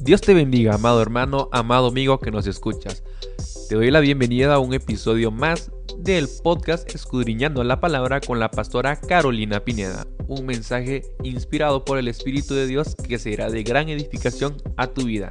[0.00, 3.02] Dios te bendiga, amado hermano, amado amigo que nos escuchas.
[3.68, 8.48] Te doy la bienvenida a un episodio más del podcast Escudriñando la Palabra con la
[8.48, 10.06] pastora Carolina Pineda.
[10.28, 15.04] Un mensaje inspirado por el Espíritu de Dios que será de gran edificación a tu
[15.04, 15.30] vida.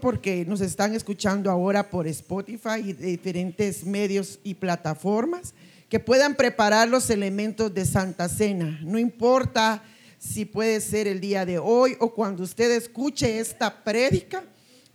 [0.00, 5.54] Porque nos están escuchando ahora por Spotify y diferentes medios y plataformas
[5.90, 8.80] que puedan preparar los elementos de Santa Cena.
[8.82, 9.82] No importa
[10.22, 14.44] si puede ser el día de hoy o cuando usted escuche esta prédica,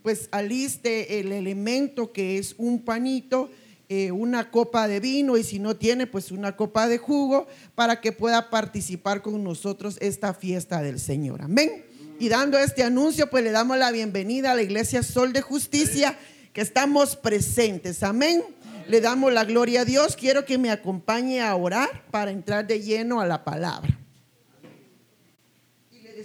[0.01, 3.49] pues aliste el elemento que es un panito,
[3.89, 7.99] eh, una copa de vino y si no tiene, pues una copa de jugo para
[7.99, 11.41] que pueda participar con nosotros esta fiesta del Señor.
[11.41, 11.83] Amén.
[12.19, 16.17] Y dando este anuncio, pues le damos la bienvenida a la Iglesia Sol de Justicia,
[16.53, 18.01] que estamos presentes.
[18.01, 18.43] Amén.
[18.87, 20.15] Le damos la gloria a Dios.
[20.15, 24.06] Quiero que me acompañe a orar para entrar de lleno a la palabra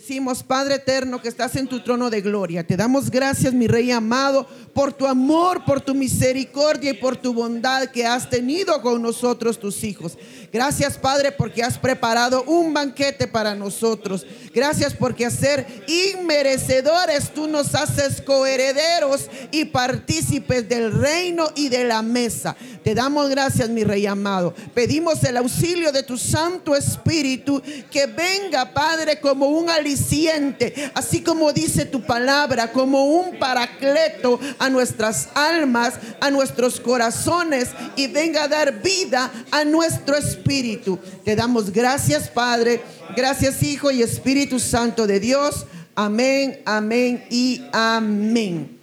[0.03, 3.93] decimos, Padre eterno que estás en tu trono de gloria, te damos gracias, mi Rey
[3.93, 9.01] amado, por tu amor, por tu misericordia y por tu bondad que has tenido con
[9.01, 10.19] nosotros, tus hijos.
[10.53, 14.27] Gracias, Padre, porque has preparado un banquete para nosotros.
[14.53, 21.85] Gracias porque a ser inmerecedores tú nos haces coherederos y partícipes del reino y de
[21.85, 22.57] la mesa.
[22.83, 24.53] Te damos gracias, mi Rey amado.
[24.75, 31.53] Pedimos el auxilio de tu Santo Espíritu que venga, Padre, como un alivio así como
[31.53, 38.49] dice tu palabra, como un paracleto a nuestras almas, a nuestros corazones y venga a
[38.49, 40.99] dar vida a nuestro espíritu.
[41.25, 42.81] Te damos gracias, Padre,
[43.17, 45.67] gracias, Hijo y Espíritu Santo de Dios.
[45.95, 48.79] Amén, amén y amén.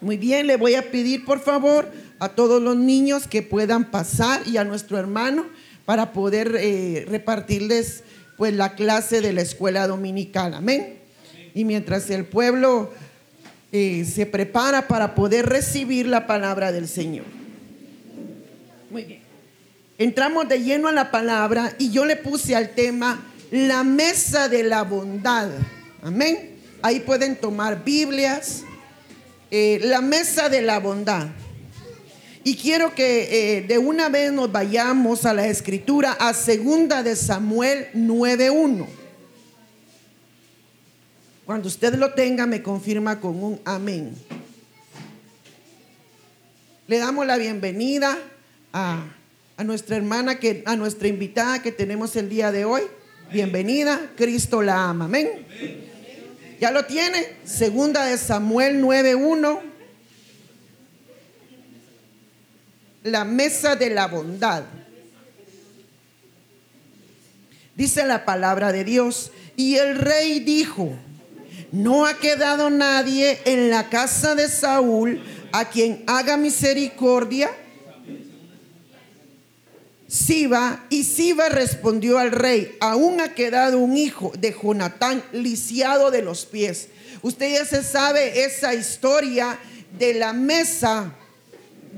[0.00, 4.42] Muy bien, le voy a pedir por favor a todos los niños que puedan pasar
[4.46, 5.46] y a nuestro hermano
[5.84, 8.02] para poder eh, repartirles
[8.36, 10.54] pues la clase de la escuela dominical.
[10.54, 10.98] Amén.
[11.54, 12.92] Y mientras el pueblo
[13.72, 17.24] eh, se prepara para poder recibir la palabra del Señor.
[18.90, 19.20] Muy bien.
[19.98, 24.64] Entramos de lleno a la palabra y yo le puse al tema la mesa de
[24.64, 25.48] la bondad.
[26.02, 26.58] Amén.
[26.82, 28.62] Ahí pueden tomar Biblias.
[29.50, 31.28] Eh, la mesa de la bondad.
[32.46, 37.16] Y quiero que eh, de una vez nos vayamos a la escritura, a segunda de
[37.16, 38.86] Samuel 9.1.
[41.46, 44.14] Cuando usted lo tenga, me confirma con un amén.
[46.86, 48.18] Le damos la bienvenida
[48.74, 49.06] a,
[49.56, 52.82] a nuestra hermana, que, a nuestra invitada que tenemos el día de hoy.
[53.32, 55.06] Bienvenida, Cristo la ama.
[55.06, 55.46] Amén.
[56.60, 57.26] ¿Ya lo tiene?
[57.44, 59.73] Segunda de Samuel 9.1.
[63.04, 64.64] la mesa de la bondad.
[67.76, 69.30] Dice la palabra de Dios.
[69.56, 70.92] Y el rey dijo,
[71.70, 75.22] no ha quedado nadie en la casa de Saúl
[75.52, 77.50] a quien haga misericordia.
[80.08, 86.22] Siba, y Siba respondió al rey, aún ha quedado un hijo de Jonatán lisiado de
[86.22, 86.88] los pies.
[87.22, 89.58] Usted ya se sabe esa historia
[89.98, 91.12] de la mesa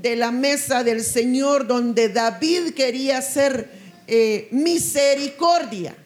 [0.01, 3.71] de la mesa del Señor donde David quería hacer
[4.07, 5.97] eh, misericordia.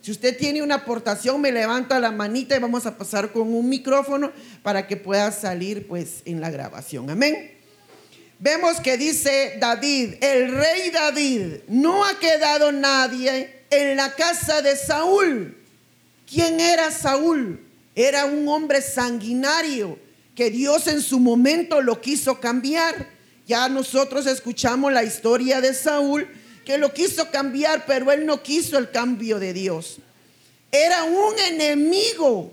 [0.00, 3.68] Si usted tiene una aportación, me levanta la manita y vamos a pasar con un
[3.68, 7.08] micrófono para que pueda salir pues en la grabación.
[7.08, 7.52] Amén.
[8.40, 14.76] Vemos que dice David, el rey David, no ha quedado nadie en la casa de
[14.76, 15.56] Saúl.
[16.28, 17.60] ¿Quién era Saúl?
[17.94, 19.96] Era un hombre sanguinario
[20.34, 23.08] que Dios en su momento lo quiso cambiar.
[23.46, 26.28] Ya nosotros escuchamos la historia de Saúl,
[26.64, 29.98] que lo quiso cambiar, pero él no quiso el cambio de Dios.
[30.70, 32.52] Era un enemigo,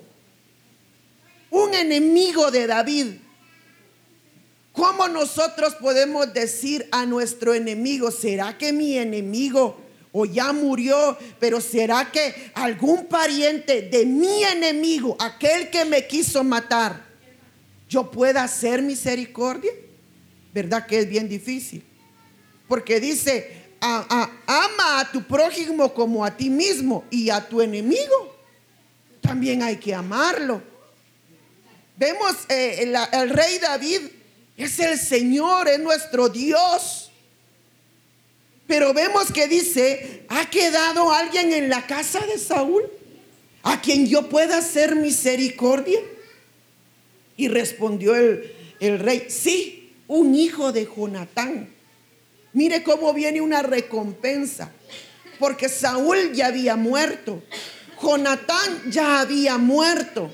[1.51, 3.07] un enemigo de David.
[4.73, 11.61] ¿Cómo nosotros podemos decir a nuestro enemigo, ¿será que mi enemigo o ya murió, pero
[11.61, 17.08] será que algún pariente de mi enemigo, aquel que me quiso matar,
[17.89, 19.71] yo pueda hacer misericordia?
[20.53, 21.83] ¿Verdad que es bien difícil?
[22.67, 28.37] Porque dice, ama a tu prójimo como a ti mismo y a tu enemigo.
[29.21, 30.61] También hay que amarlo.
[31.97, 34.01] Vemos eh, el rey David
[34.55, 37.11] es el Señor, es nuestro Dios.
[38.67, 42.83] Pero vemos que dice, ¿ha quedado alguien en la casa de Saúl
[43.63, 45.99] a quien yo pueda hacer misericordia?
[47.39, 51.73] Y respondió el, rey, sí, un hijo de Jonatán.
[52.51, 54.73] Mire cómo viene una recompensa,
[55.39, 57.41] porque Saúl ya había muerto,
[58.01, 60.29] Jonatán ya había muerto.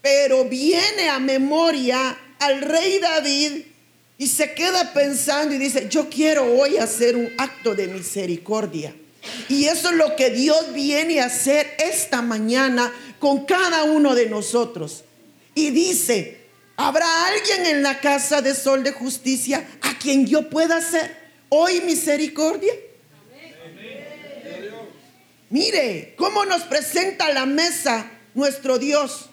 [0.00, 3.62] Pero viene a memoria al rey David
[4.16, 8.94] y se queda pensando y dice, yo quiero hoy hacer un acto de misericordia.
[9.48, 14.28] Y eso es lo que Dios viene a hacer esta mañana con cada uno de
[14.28, 15.02] nosotros.
[15.54, 16.38] Y dice,
[16.76, 21.16] ¿habrá alguien en la casa de Sol de Justicia a quien yo pueda hacer
[21.48, 22.72] hoy misericordia?
[25.50, 29.30] Mire, cómo nos presenta la mesa nuestro Dios.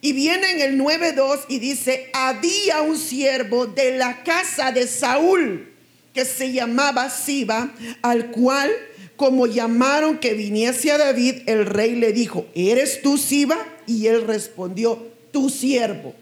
[0.00, 5.72] Y viene en el 9.2 y dice, había un siervo de la casa de Saúl
[6.12, 7.72] que se llamaba Siba,
[8.02, 8.70] al cual
[9.16, 13.56] como llamaron que viniese a David, el rey le dijo, ¿eres tú Siba?
[13.86, 16.14] Y él respondió, tu siervo.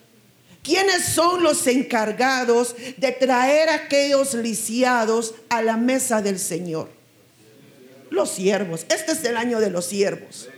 [0.62, 6.88] ¿Quiénes son los encargados de traer aquellos lisiados a la mesa del Señor?
[8.10, 8.86] Los siervos.
[8.88, 10.48] Este es el año de los siervos.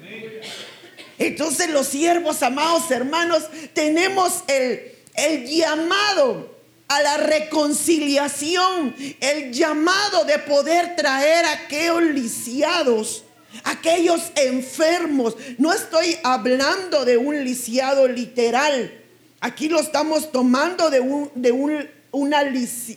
[1.19, 6.55] Entonces los siervos, amados hermanos, tenemos el, el llamado
[6.89, 13.25] a la reconciliación, el llamado de poder traer a aquellos lisiados,
[13.63, 15.37] aquellos enfermos.
[15.59, 19.01] No estoy hablando de un lisiado literal.
[19.41, 22.43] Aquí lo estamos tomando de, un, de un, una,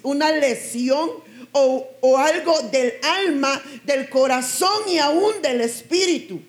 [0.03, 1.09] una, lesión
[1.51, 6.41] o, o, algo del alma, del corazón y aún del espíritu.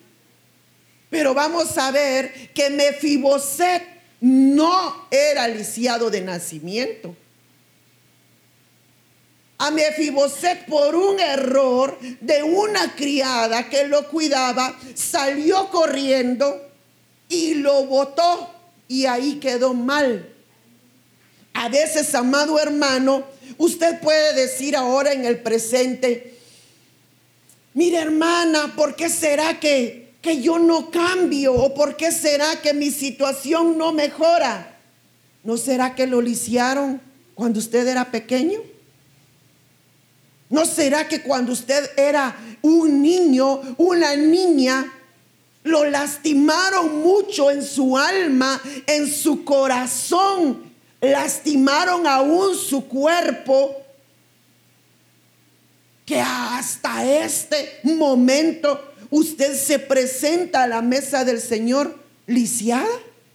[1.09, 3.83] Pero vamos a ver que Mefiboset
[4.21, 7.15] no era lisiado de nacimiento
[9.59, 16.65] a Mefiboset por un error de una criada que lo cuidaba, salió corriendo
[17.27, 18.53] y lo botó
[18.87, 20.33] y ahí quedó mal.
[21.53, 23.25] A veces, amado hermano,
[23.57, 26.37] usted puede decir ahora en el presente,
[27.73, 31.53] mire hermana, ¿por qué será que, que yo no cambio?
[31.53, 34.77] ¿O por qué será que mi situación no mejora?
[35.43, 37.01] ¿No será que lo lisiaron
[37.35, 38.68] cuando usted era pequeño?
[40.49, 44.91] ¿No será que cuando usted era un niño, una niña,
[45.63, 50.73] lo lastimaron mucho en su alma, en su corazón?
[51.01, 53.75] Lastimaron aún su cuerpo.
[56.03, 61.95] Que hasta este momento usted se presenta a la mesa del Señor
[62.25, 62.89] lisiada,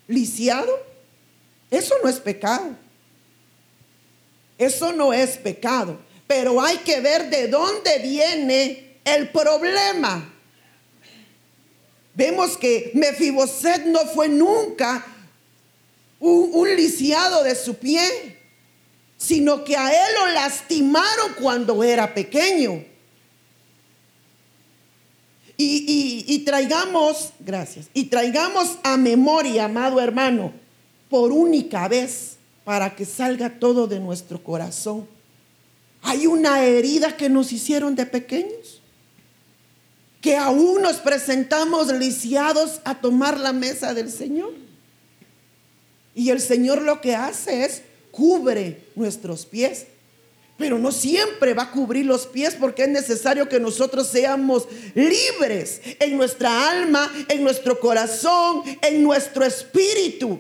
[0.09, 0.71] lisiado.
[1.71, 2.77] Eso no es pecado.
[4.59, 5.99] Eso no es pecado.
[6.27, 10.33] Pero hay que ver de dónde viene el problema.
[12.15, 15.05] Vemos que Mefiboset no fue nunca
[16.21, 18.39] un, lisiado de su pie,
[19.17, 22.85] sino que a él lo lastimaron cuando era pequeño.
[25.57, 30.53] Y, y, traigamos, gracias, y traigamos a memoria, amado hermano,
[31.09, 35.07] por única vez, para que salga todo de nuestro corazón.
[36.07, 38.83] Hay una herida que nos hicieron de pequeños,
[40.21, 44.53] que aún nos presentamos lisiados a tomar la mesa del Señor.
[46.15, 49.87] Y el Señor lo que hace es cubre nuestros pies.
[50.59, 55.81] Pero no siempre va a cubrir los pies porque es necesario que nosotros seamos libres
[55.99, 60.39] en nuestra alma, en nuestro corazón, en nuestro espíritu.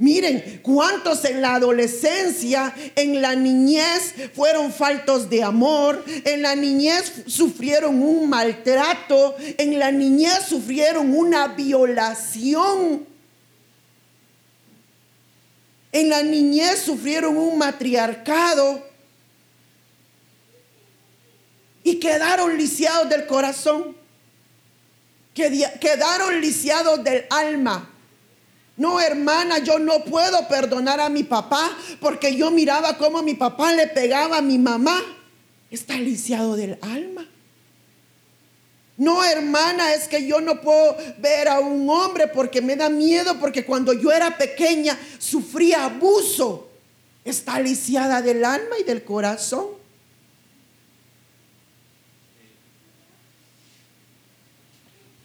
[0.00, 7.24] Miren, cuántos en la adolescencia, en la niñez fueron faltos de amor, en la niñez
[7.26, 13.08] sufrieron un maltrato, en la niñez sufrieron una violación,
[15.90, 18.86] en la niñez sufrieron un matriarcado.
[21.82, 23.96] Y quedaron lisiados del corazón,
[25.34, 27.97] quedaron lisiados del alma
[28.78, 33.72] no, hermana, yo no puedo perdonar a mi papá porque yo miraba cómo mi papá
[33.72, 35.02] le pegaba a mi mamá.
[35.68, 37.26] Está lisiado del alma.
[38.96, 43.40] No, hermana, es que yo no puedo ver a un hombre porque me da miedo,
[43.40, 46.70] porque cuando yo era pequeña sufría abuso.
[47.24, 49.66] Está lisiada del alma y del corazón.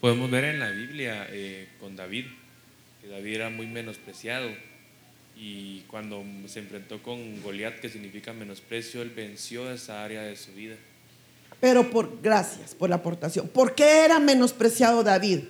[0.02, 2.26] Podemos ver en la Biblia eh, con David
[3.14, 4.50] David era muy menospreciado
[5.38, 10.52] y cuando se enfrentó con Goliat, que significa menosprecio, él venció esa área de su
[10.54, 10.76] vida.
[11.62, 13.48] Pero por gracias por la aportación.
[13.50, 15.42] ¿Por qué era menospreciado David?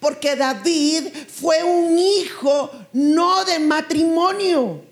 [0.00, 4.82] Porque David fue un hijo no de matrimonio.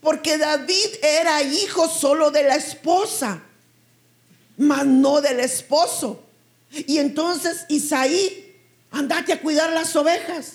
[0.00, 3.42] Porque David era hijo solo de la esposa,
[4.56, 6.22] mas no del esposo.
[6.70, 8.45] Y entonces Isaí
[8.90, 10.54] andate a cuidar las ovejas.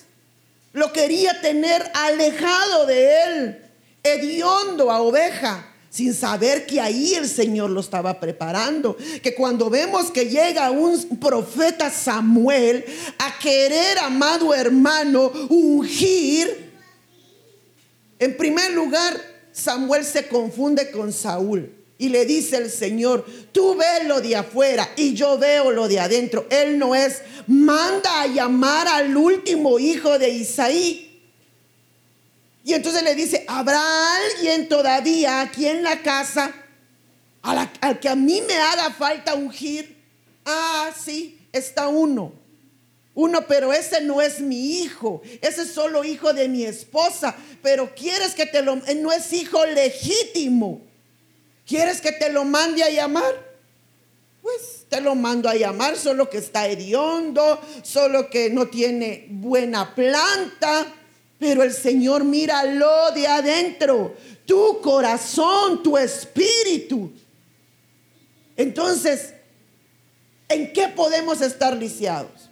[0.72, 3.62] Lo quería tener alejado de él,
[4.02, 8.96] hediondo a oveja, sin saber que ahí el Señor lo estaba preparando.
[9.22, 12.84] Que cuando vemos que llega un profeta Samuel
[13.18, 16.72] a querer, amado hermano, ungir,
[18.18, 19.20] en primer lugar,
[19.52, 21.81] Samuel se confunde con Saúl.
[22.02, 26.00] Y le dice el Señor, tú ves lo de afuera y yo veo lo de
[26.00, 26.48] adentro.
[26.50, 31.22] Él no es, manda a llamar al último hijo de Isaí.
[32.64, 33.80] Y entonces le dice, ¿habrá
[34.16, 36.52] alguien todavía aquí en la casa
[37.40, 39.96] al que a mí me haga falta ungir?
[40.44, 42.32] Ah, sí, está uno.
[43.14, 47.94] Uno, pero ese no es mi hijo, ese es solo hijo de mi esposa, pero
[47.94, 50.90] quieres que te lo, no es hijo legítimo.
[51.66, 53.52] ¿Quieres que te lo mande a llamar?
[54.42, 59.94] Pues te lo mando a llamar, solo que está hediondo, solo que no tiene buena
[59.94, 60.86] planta.
[61.38, 67.12] Pero el Señor mira lo de adentro, tu corazón, tu espíritu.
[68.56, 69.32] Entonces,
[70.48, 72.50] ¿en qué podemos estar lisiados?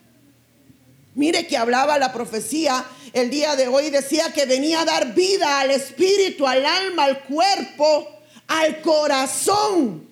[1.14, 5.60] Mire que hablaba la profecía el día de hoy, decía que venía a dar vida
[5.60, 8.19] al espíritu, al alma, al cuerpo
[8.50, 10.08] al corazón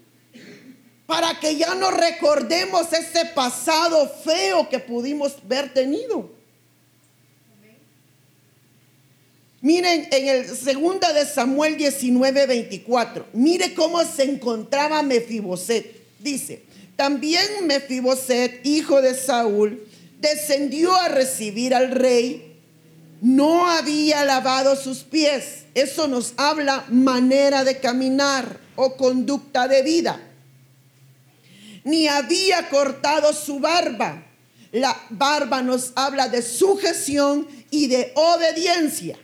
[1.07, 6.31] para que ya no recordemos ese pasado feo que pudimos ver tenido.
[9.61, 13.27] Miren en el segunda de Samuel 19, 24.
[13.33, 15.97] Mire cómo se encontraba Mefiboset.
[16.21, 16.63] Dice,
[16.95, 19.85] también Mefiboset, hijo de Saúl,
[20.21, 22.48] descendió a recibir al rey
[23.21, 25.65] no había lavado sus pies.
[25.75, 30.21] Eso nos habla manera de caminar o conducta de vida.
[31.85, 34.25] Ni había cortado su barba.
[34.73, 39.19] La barba nos habla de sujeción y de obediencia.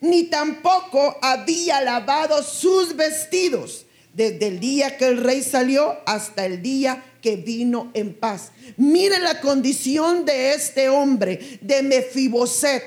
[0.00, 6.62] Ni tampoco había lavado sus vestidos desde el día que el rey salió hasta el
[6.62, 8.50] día que vino en paz.
[8.76, 12.82] Mire la condición de este hombre, de Mefiboset.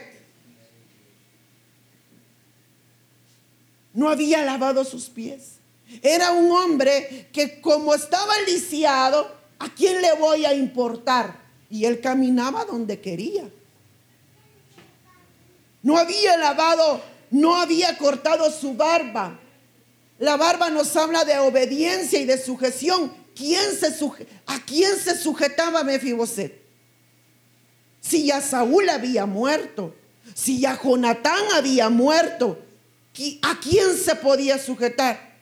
[3.94, 5.54] No había lavado sus pies.
[6.02, 11.40] Era un hombre que como estaba lisiado, ¿a quién le voy a importar?
[11.70, 13.50] Y él caminaba donde quería.
[15.82, 17.02] No había lavado,
[17.32, 19.40] no había cortado su barba.
[20.20, 23.25] La barba nos habla de obediencia y de sujeción
[24.46, 26.64] ¿A quién se sujetaba Mefiboset?
[28.02, 29.96] Si ya Saúl había muerto,
[30.34, 32.60] si ya Jonatán había muerto,
[33.42, 35.36] ¿a quién se podía sujetar?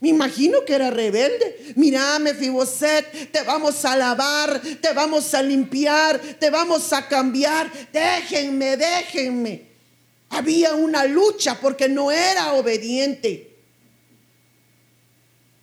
[0.00, 1.72] Me imagino que era rebelde.
[1.76, 7.72] Mira, Mefiboset, te vamos a lavar, te vamos a limpiar, te vamos a cambiar.
[7.90, 9.62] Déjenme, déjenme.
[10.28, 13.53] Había una lucha porque no era obediente.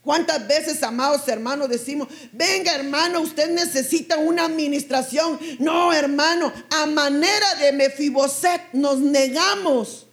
[0.04, 5.40] ¿Cuántas veces, amados hermanos, decimos, venga hermano, usted necesita una administración?
[5.60, 10.08] No, hermano, a manera de Mefiboset nos negamos.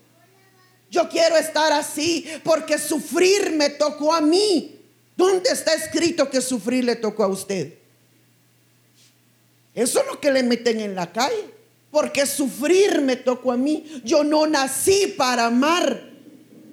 [0.91, 4.79] Yo quiero estar así porque sufrir me tocó a mí.
[5.17, 7.75] ¿Dónde está escrito que sufrir le tocó a usted?
[9.75, 11.55] Eso es lo que le meten en la calle.
[11.91, 14.03] Porque sufrir me tocó a mí.
[14.05, 16.09] Yo no nací para amar.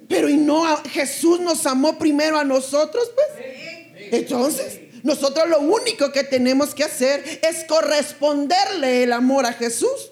[0.08, 3.46] Pero y no Jesús nos amó primero a nosotros, pues.
[4.12, 10.10] Entonces, nosotros lo único que tenemos que hacer es corresponderle el amor a Jesús.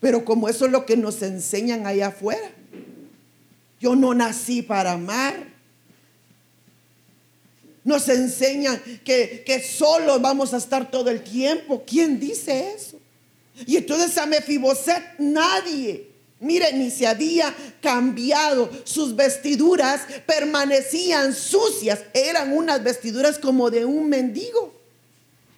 [0.00, 2.50] Pero como eso es lo que nos enseñan allá afuera.
[3.80, 5.34] Yo no nací para amar.
[7.84, 11.82] Nos enseñan que, que solo vamos a estar todo el tiempo.
[11.86, 12.98] ¿Quién dice eso?
[13.66, 18.70] Y entonces a Mefiboset nadie Mire, ni se había cambiado.
[18.84, 22.00] Sus vestiduras permanecían sucias.
[22.12, 24.74] Eran unas vestiduras como de un mendigo.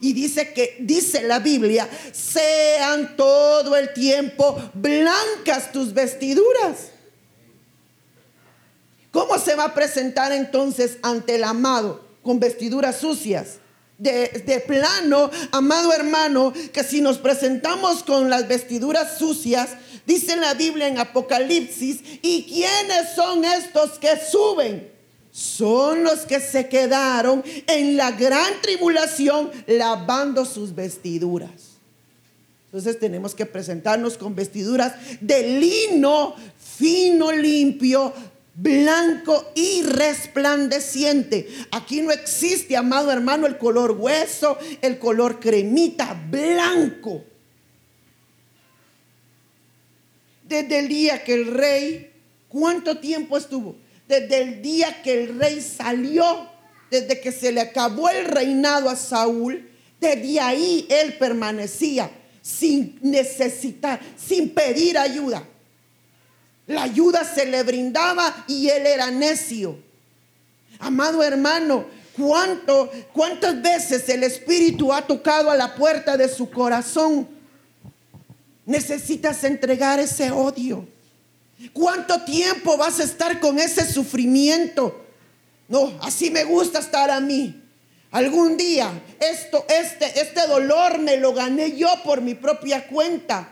[0.01, 6.91] Y dice que, dice la Biblia, sean todo el tiempo blancas tus vestiduras.
[9.11, 13.61] ¿Cómo se va a presentar entonces ante el amado con vestiduras sucias?
[13.97, 19.71] De, de, plano, amado hermano, que si nos presentamos con las vestiduras sucias,
[20.07, 24.89] Dice la Biblia en Apocalipsis, ¿y quiénes son estos que suben?
[25.33, 31.77] Son los que se quedaron en la gran tribulación lavando sus vestiduras.
[32.67, 36.35] Entonces tenemos que presentarnos con vestiduras de lino
[36.77, 38.13] fino, limpio,
[38.55, 41.49] blanco y resplandeciente.
[41.71, 47.25] Aquí no existe, amado hermano, el color hueso, el color cremita, blanco.
[50.49, 52.13] Desde el día que el rey,
[52.49, 53.77] ¿cuánto tiempo estuvo?
[54.07, 56.49] Desde el día que el rey salió,
[56.91, 59.69] desde que se le acabó el reinado a Saúl,
[60.01, 62.11] desde ahí él permanecía
[62.41, 65.43] sin necesitar, sin pedir ayuda.
[66.69, 69.77] La ayuda se le brindaba y él era necio.
[70.79, 71.87] Amado hermano,
[72.17, 77.36] ¿cuánto, ¿cuántas veces el Espíritu ha tocado a la puerta de su corazón?
[78.67, 80.87] Necesitas entregar ese odio.
[81.73, 85.07] ¿Cuánto tiempo vas a estar con ese sufrimiento?
[85.69, 87.63] No, así me gusta estar a mí.
[88.11, 93.49] Algún día esto, este, este dolor me lo gané yo por mi propia cuenta.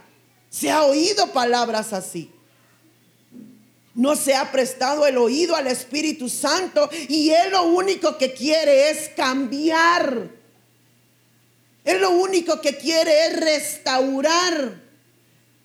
[0.50, 2.30] Se ha oído palabras así.
[3.94, 8.90] No se ha prestado el oído al Espíritu Santo y Él lo único que quiere
[8.90, 10.30] es cambiar.
[11.84, 14.83] Él lo único que quiere es restaurar.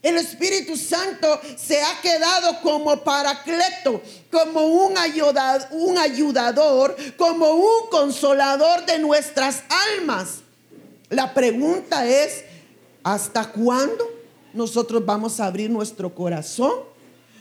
[0.02, 4.02] El Espíritu Santo se ha quedado como paracleto,
[4.32, 4.94] como un,
[5.72, 9.64] un ayudador, como un consolador de nuestras
[9.98, 10.36] almas.
[11.10, 12.46] La pregunta es,
[13.04, 14.10] ¿hasta cuándo
[14.54, 16.76] nosotros vamos a abrir nuestro corazón,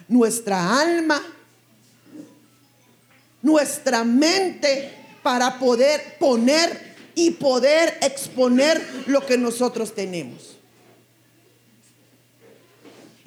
[0.08, 1.22] nuestra alma,
[3.40, 10.57] nuestra mente para poder poner y poder exponer lo que nosotros tenemos?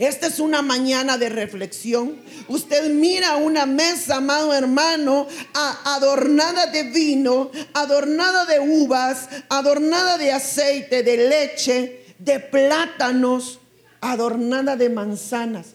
[0.01, 2.15] Esta es una mañana de reflexión.
[2.48, 11.03] Usted mira una mesa, amado hermano, adornada de vino, adornada de uvas, adornada de aceite,
[11.03, 13.60] de leche, de plátanos,
[14.01, 15.67] adornada de manzanas.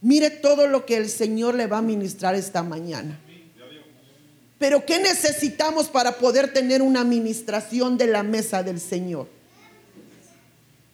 [0.00, 3.20] Mire todo lo que el Señor le va a ministrar esta mañana.
[4.58, 9.28] Pero ¿qué necesitamos para poder tener una administración de la mesa del Señor?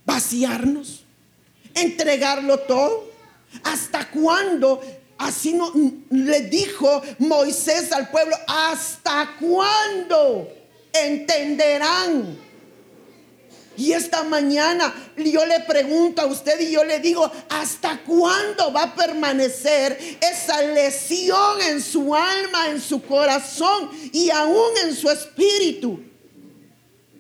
[0.05, 1.05] Vaciarnos
[1.75, 3.11] entregarlo todo.
[3.65, 4.81] ¿Hasta cuándo?
[5.19, 5.73] Así no,
[6.11, 10.49] le dijo Moisés al pueblo, ¿hasta cuándo
[10.93, 12.39] entenderán?
[13.77, 18.85] Y esta mañana yo le pregunto a usted y yo le digo, ¿hasta cuándo va
[18.85, 25.99] a permanecer esa lesión en su alma, en su corazón y aún en su espíritu?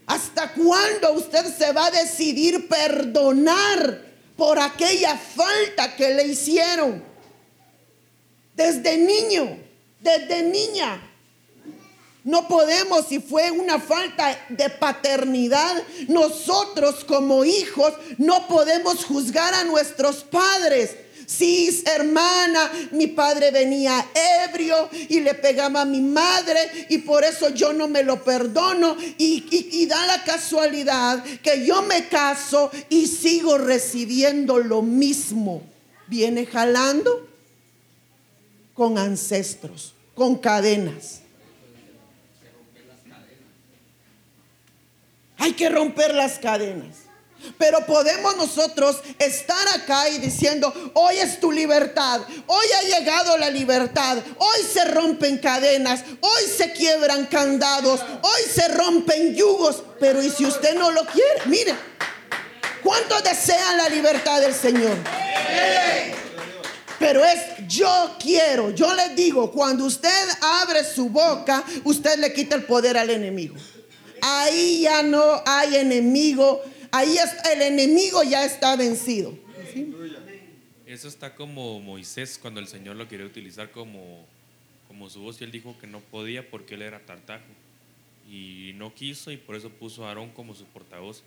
[0.06, 4.09] ¿Hasta cuándo usted se va a decidir perdonar
[4.40, 7.04] por aquella falta que le hicieron.
[8.54, 9.58] Desde niño,
[10.00, 10.98] desde niña.
[12.24, 19.64] No podemos, si fue una falta de paternidad, nosotros como hijos no podemos juzgar a
[19.64, 20.96] nuestros padres
[21.30, 24.04] Sí, hermana, mi padre venía
[24.48, 28.96] ebrio y le pegaba a mi madre y por eso yo no me lo perdono.
[29.16, 35.62] Y, da la casualidad que yo me caso y sigo recibiendo lo mismo.
[36.08, 37.28] Viene jalando
[38.74, 41.20] con ancestros, con cadenas.
[45.38, 47.09] Hay que romper las cadenas.
[47.58, 53.50] Pero podemos nosotros estar acá y diciendo, hoy es tu libertad, hoy ha llegado la
[53.50, 60.30] libertad, hoy se rompen cadenas, hoy se quiebran candados, hoy se rompen yugos, pero ¿y
[60.30, 61.46] si usted no lo quiere?
[61.46, 61.74] Mire,
[62.82, 64.96] ¿cuántos desean la libertad del Señor?
[66.98, 72.56] Pero es yo quiero, yo le digo, cuando usted abre su boca, usted le quita
[72.56, 73.54] el poder al enemigo.
[74.20, 76.60] Ahí ya no hay enemigo
[76.92, 77.16] ahí
[77.52, 79.36] el enemigo ya está vencido.
[80.86, 84.26] Eso está como Moisés cuando el Señor lo quería utilizar como,
[84.88, 87.44] como su voz y él dijo que no podía porque él era tartajo
[88.28, 91.22] y no quiso y por eso puso a Aarón como su portavoz.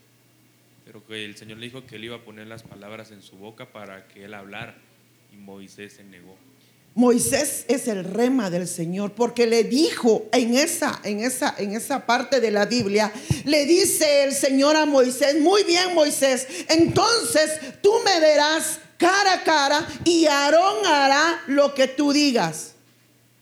[0.85, 3.37] Pero que el Señor le dijo que él iba a poner las palabras en su
[3.37, 4.75] boca para que él hablara
[5.31, 6.37] y Moisés se negó.
[6.95, 12.05] Moisés es el rema del Señor porque le dijo en esa, en esa, en esa
[12.05, 13.11] parte de la Biblia,
[13.45, 17.49] le dice el Señor a Moisés, muy bien Moisés, entonces
[17.81, 22.73] tú me verás cara a cara y Aarón hará lo que tú digas.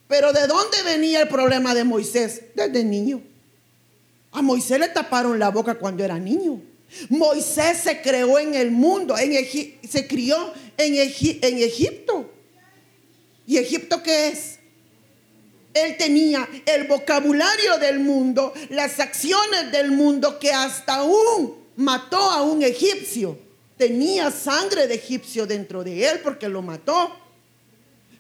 [0.07, 2.41] Pero ¿de dónde venía el problema de Moisés?
[2.55, 3.21] Desde niño.
[4.31, 6.61] A Moisés le taparon la boca cuando era niño.
[7.09, 9.33] Moisés se creó en el mundo, en
[9.89, 12.29] se crió en, en Egipto.
[13.47, 14.59] ¿Y Egipto qué es?
[15.73, 22.41] Él tenía el vocabulario del mundo, las acciones del mundo que hasta aún mató a
[22.43, 23.37] un egipcio.
[23.77, 27.17] Tenía sangre de egipcio dentro de él porque lo mató.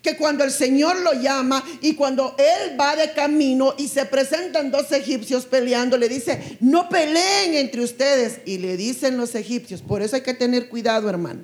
[0.01, 4.71] que cuando el Señor lo llama y cuando él va de camino y se presentan
[4.71, 8.39] dos egipcios peleando, le dice, no peleen entre ustedes.
[8.45, 11.41] Y le dicen los egipcios, por eso hay que tener cuidado, hermano.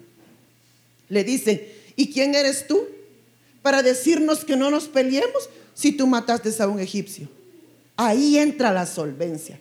[1.08, 1.62] Le dicen,
[1.96, 2.88] ¿y quién eres tú
[3.68, 7.28] para decirnos que no nos peleemos si tú mataste a un egipcio?
[7.98, 9.60] Ahí entra la solvencia.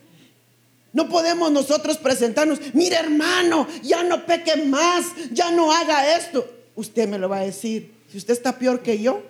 [0.92, 6.48] No podemos nosotros presentarnos, mire hermano, ya no peque más, ya no haga esto.
[6.76, 9.24] Usted me lo va a decir, si usted está peor que yo.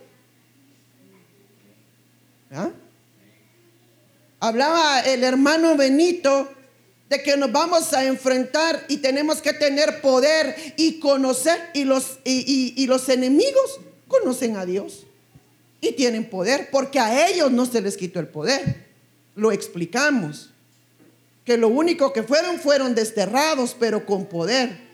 [2.52, 2.68] ¿Ah?
[4.40, 6.50] Hablaba el hermano Benito
[7.08, 12.18] de que nos vamos a enfrentar y tenemos que tener poder y conocer y los,
[12.24, 15.06] y los enemigos conocen a Dios
[15.80, 18.86] y tienen poder porque a ellos no se les quitó el poder.
[19.34, 20.50] Lo explicamos
[21.44, 24.86] que lo único que fueron fueron desterrados, pero con poder.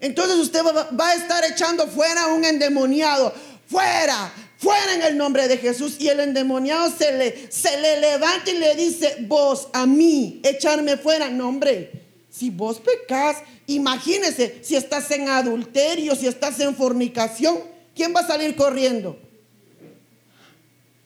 [0.00, 3.32] Entonces usted va, a estar echando fuera a un endemoniado.
[3.66, 5.96] Fuera, fuera en el nombre de Jesús.
[6.00, 10.96] Y el endemoniado se le, se le levanta y le dice, vos a mí, echarme
[10.96, 11.30] fuera.
[11.30, 13.36] No, hombre, si vos pecas,
[13.68, 17.60] imagínese si estás en adulterio, si estás en fornicación,
[17.94, 19.18] ¿quién va a salir corriendo?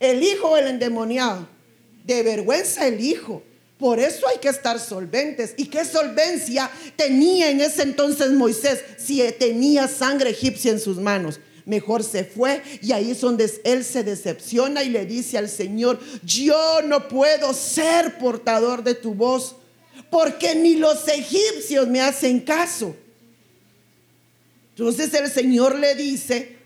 [0.01, 1.49] El hijo o el endemoniado.
[2.05, 3.43] De vergüenza el hijo.
[3.79, 5.55] Por eso hay que estar solventes.
[5.57, 11.39] ¿Y qué solvencia tenía en ese entonces Moisés si tenía sangre egipcia en sus manos?
[11.65, 16.01] Mejor se fue y ahí es donde él se decepciona y le dice al Señor,
[16.25, 19.55] yo no puedo ser portador de tu voz
[20.11, 22.97] porque ni los egipcios me hacen caso.
[24.71, 26.58] Entonces el Señor le dice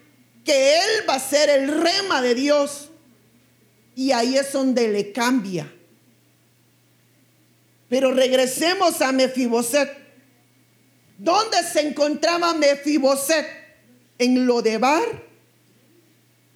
[0.44, 2.88] que él va a ser el rema de Dios
[3.94, 5.70] y ahí es donde le cambia
[7.92, 9.86] pero regresemos a Mefiboset.
[11.18, 13.46] ¿Dónde se encontraba Mefiboset?
[14.16, 15.02] En Lodebar.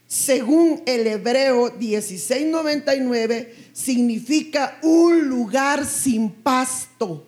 [0.06, 7.26] Según el hebreo 1699, significa un lugar sin pasto.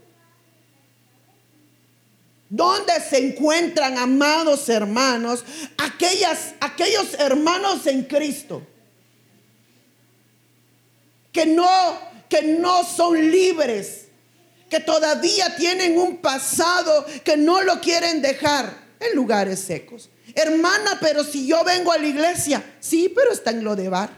[2.50, 5.44] ¿Dónde se encuentran, amados hermanos,
[5.76, 8.62] aquellos hermanos en Cristo
[11.32, 14.06] que no que no son libres,
[14.68, 20.10] que todavía tienen un pasado que no lo quieren dejar en lugares secos.
[20.34, 24.10] Hermana, pero si yo vengo a la iglesia, sí, pero está en lo de bar.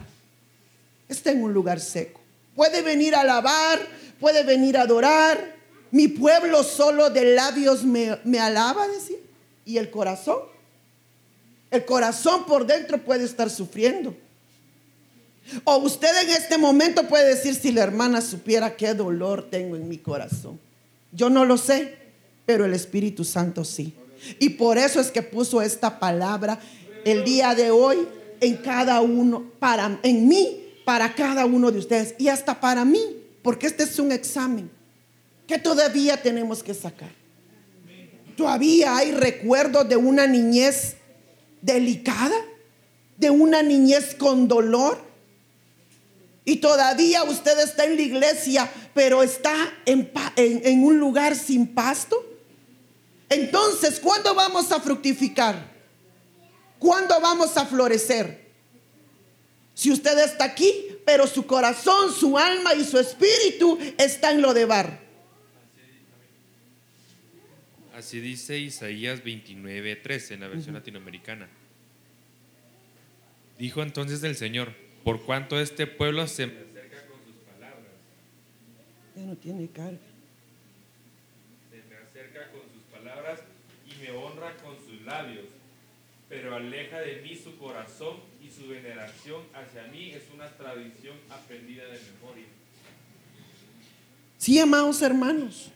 [1.09, 2.21] Está en un lugar seco.
[2.55, 3.79] Puede venir a alabar,
[4.19, 5.60] puede venir a adorar.
[5.91, 9.19] Mi pueblo solo de labios me, alaba, decía.
[9.65, 10.39] Y el corazón.
[11.71, 14.15] El corazón por dentro puede estar sufriendo.
[15.65, 19.89] O usted en este momento puede decir si la hermana supiera qué dolor tengo en
[19.89, 20.61] mi corazón.
[21.13, 21.97] Yo no lo sé,
[22.47, 23.95] pero el Espíritu Santo sí.
[24.39, 26.61] Y por eso es que puso esta palabra
[27.05, 28.07] el día de hoy
[28.41, 33.01] en cada uno, para, en mí, para cada uno de ustedes y hasta para mí,
[33.43, 34.71] porque este es un examen
[35.51, 37.11] que todavía tenemos que sacar.
[38.37, 40.95] Todavía hay recuerdos de una niñez
[41.61, 42.37] delicada,
[43.17, 45.03] de una niñez con dolor
[46.45, 49.53] y todavía usted está en la iglesia, pero está
[49.87, 52.25] en, un lugar sin pasto.
[53.29, 55.69] Entonces, ¿cuándo vamos a fructificar?
[56.79, 58.53] ¿Cuándo vamos a florecer?
[59.75, 60.73] Si usted está aquí,
[61.05, 65.00] pero su corazón, su alma y su espíritu está en lo de bar.
[68.01, 71.51] Así dice Isaías 29, 13 en la versión latinoamericana.
[73.59, 74.73] Dijo entonces el Señor,
[75.05, 77.93] por cuanto este pueblo se me acerca con sus palabras.
[79.15, 79.99] Ya no tiene carga.
[81.71, 83.41] Se me acerca con sus palabras
[83.87, 85.45] y me honra con sus labios,
[86.31, 91.85] pero aleja de mí su corazón y su veneración hacia mí es una tradición aprendida
[91.85, 92.47] de memoria.
[94.39, 95.71] Sí, amados hermanos.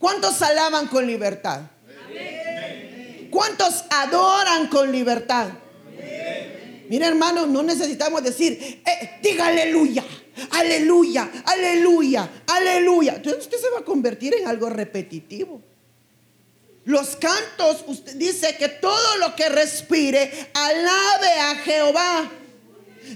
[0.00, 1.60] ¿Cuántos alaban con libertad?
[3.30, 5.50] ¿Cuántos adoran con libertad?
[6.88, 10.02] Mira, hermano, no necesitamos decir, eh, diga aleluya,
[10.52, 13.12] aleluya, aleluya, aleluya.
[13.16, 15.60] Entonces usted se va a convertir en algo repetitivo.
[16.86, 22.30] Los cantos, usted dice que todo lo que respire, alabe a Jehová.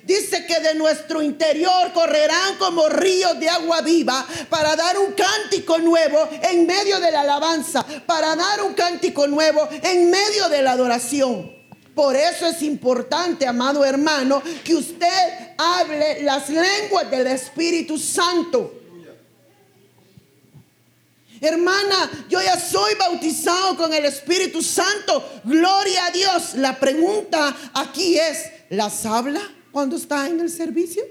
[0.02, 5.78] Dice que de nuestro interior correrán como ríos de agua viva para dar un cántico
[5.78, 10.72] nuevo en medio de la alabanza, para dar un cántico nuevo en medio de la
[10.72, 11.52] adoración.
[11.94, 18.80] Por eso es importante, amado hermano, que usted hable las lenguas del Espíritu Santo.
[21.40, 25.40] Hermana, yo ya soy bautizado con el Espíritu Santo.
[25.44, 26.54] Gloria a Dios.
[26.54, 29.40] La pregunta aquí es, ¿las habla
[29.74, 31.02] cuando está en el servicio?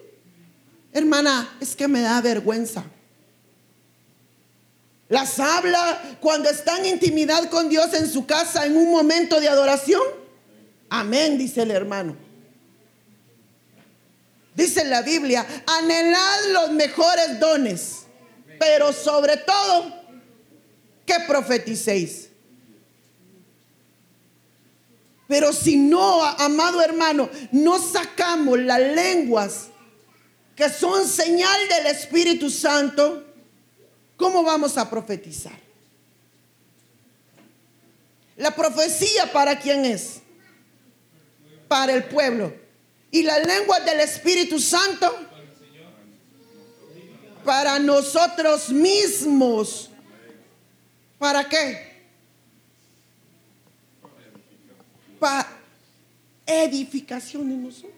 [0.94, 2.86] Hermana, es que me da vergüenza.
[5.10, 9.50] ¿Las habla cuando está en intimidad con Dios en su casa en un momento de
[9.50, 10.02] adoración?
[10.90, 12.16] Amén, dice el hermano.
[14.56, 18.04] Dice la Biblia, anhelad los mejores dones,
[18.58, 19.94] pero sobre todo
[21.06, 22.30] que profeticéis.
[25.28, 29.68] Pero si no, amado hermano, no sacamos las lenguas
[30.56, 33.24] que son señal del Espíritu Santo,
[34.18, 35.58] ¿cómo vamos a profetizar?
[38.38, 40.22] La profecía para quién es?
[41.68, 42.54] Para el pueblo.
[43.12, 45.16] Y la lengua del Espíritu Santo
[47.44, 49.90] para nosotros mismos.
[51.20, 51.93] ¿Para qué?
[56.46, 57.94] Edificación de nosotros.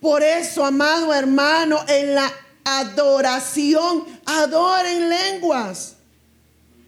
[0.00, 2.32] Por eso, amado hermano, en la
[2.64, 5.96] adoración, adoren lenguas.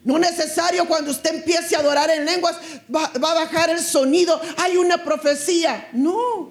[0.05, 2.57] No necesario cuando usted empiece a adorar en lenguas,
[2.95, 4.41] va, a bajar el sonido.
[4.57, 5.91] Hay una profecía.
[5.93, 6.51] No.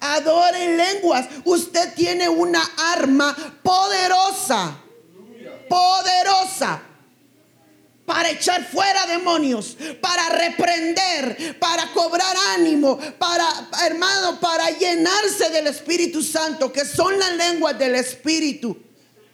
[0.00, 1.26] Adore en lenguas.
[1.44, 2.60] Usted tiene una
[2.92, 4.76] arma poderosa.
[5.68, 6.82] Poderosa
[8.12, 16.22] para echar fuera demonios, para reprender, para cobrar ánimo, para, hermano, para llenarse del Espíritu
[16.22, 18.76] Santo, que son las lenguas del Espíritu.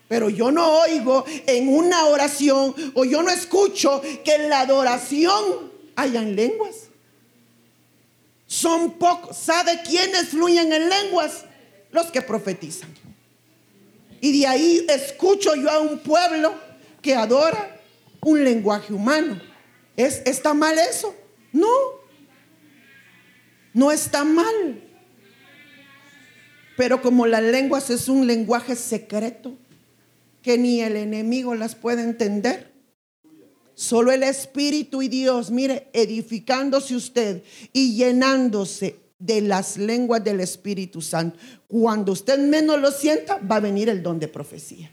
[0.06, 5.72] Pero yo no oigo en una oración o yo no escucho que en la adoración
[5.96, 6.76] hayan lenguas.
[8.46, 9.36] Son pocos.
[9.36, 11.44] ¿Sabe quiénes fluyen en lenguas?
[11.90, 12.94] Los que profetizan.
[14.20, 16.54] Y de ahí escucho yo a un pueblo
[17.02, 17.74] que adora
[18.28, 19.40] un lenguaje humano.
[19.96, 21.14] ¿Es, ¿Está mal eso?
[21.52, 21.68] No,
[23.72, 24.84] no está mal.
[26.76, 29.56] Pero como las lenguas es un lenguaje secreto
[30.42, 32.72] que ni el enemigo las puede entender,
[33.74, 41.00] solo el Espíritu y Dios, mire, edificándose usted y llenándose de las lenguas del Espíritu
[41.00, 41.38] Santo.
[41.66, 44.92] Cuando usted menos lo sienta, va a venir el don de profecía.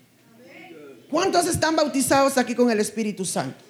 [1.15, 3.63] ¿Cuántos están bautizados aquí con el Espíritu Santo?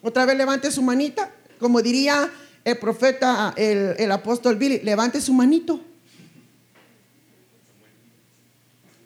[0.00, 2.30] Otra vez levante su manita, como diría
[2.62, 5.80] el profeta, el, apóstol Billy, levante su manito.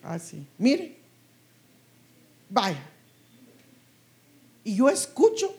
[0.03, 0.99] Así, mire,
[2.51, 2.83] vaya.
[4.63, 5.57] Y yo escucho,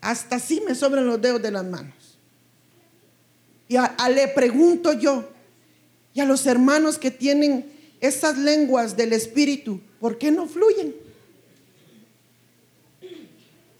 [0.00, 2.18] hasta así me sobran los dedos de las manos.
[3.68, 5.30] Y le pregunto yo,
[6.12, 10.94] y a los hermanos que tienen esas lenguas del Espíritu, ¿por qué no fluyen?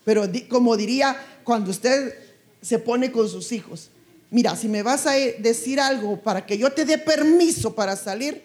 [0.04, 2.14] Pero como diría cuando usted
[2.60, 3.90] se pone con sus hijos,
[4.30, 8.42] mira, si me vas a decir algo para que yo te dé permiso para salir,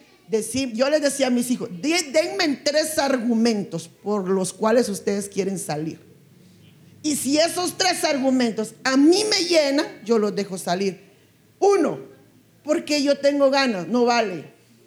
[0.73, 5.99] yo les decía a mis hijos, denme tres argumentos por los cuales ustedes quieren salir.
[7.03, 10.99] Y si esos tres argumentos a mí me llenan, yo los dejo salir.
[11.59, 11.99] Uno,
[12.63, 14.45] porque yo tengo ganas, no vale.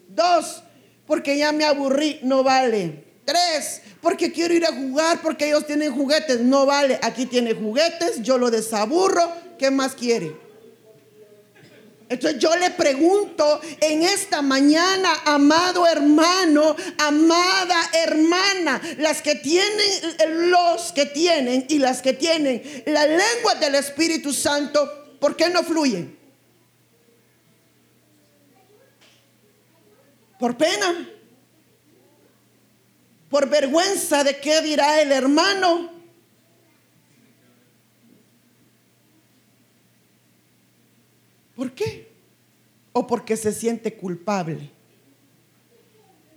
[0.09, 0.65] Dos,
[1.09, 3.03] porque ya me aburrí, no vale.
[3.25, 7.01] Tres, porque quiero ir a jugar porque ellos tienen juguetes, no vale.
[7.03, 10.37] Aquí tiene juguetes, yo lo desaburro, ¿qué más quiere?
[12.11, 20.93] Entonces yo le pregunto en esta mañana, amado hermano, amada hermana, las que tienen, los
[20.93, 26.18] que tienen y las que tienen la lengua del Espíritu Santo, ¿por qué no fluyen?
[30.39, 31.09] Por pena.
[33.29, 35.91] Por vergüenza de qué dirá el hermano.
[41.55, 42.09] ¿Por qué?
[42.93, 44.71] O porque se siente culpable.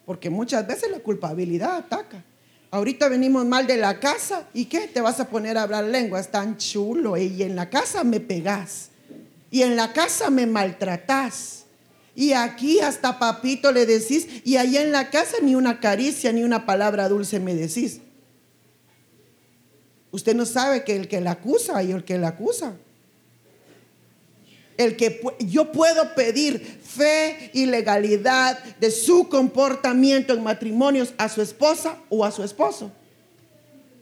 [0.05, 2.23] Porque muchas veces la culpabilidad ataca.
[2.71, 4.87] Ahorita venimos mal de la casa y ¿qué?
[4.87, 8.89] Te vas a poner a hablar lenguas tan chulo y en la casa me pegas
[9.51, 11.60] y en la casa me maltratas
[12.15, 16.43] y aquí hasta papito le decís, y allá en la casa ni una caricia, ni
[16.43, 18.01] una palabra dulce me decís.
[20.11, 22.75] Usted no sabe que el que la acusa y el que la acusa.
[24.77, 31.41] El que yo puedo pedir fe y legalidad de su comportamiento en matrimonios a su
[31.41, 32.91] esposa o a su esposo.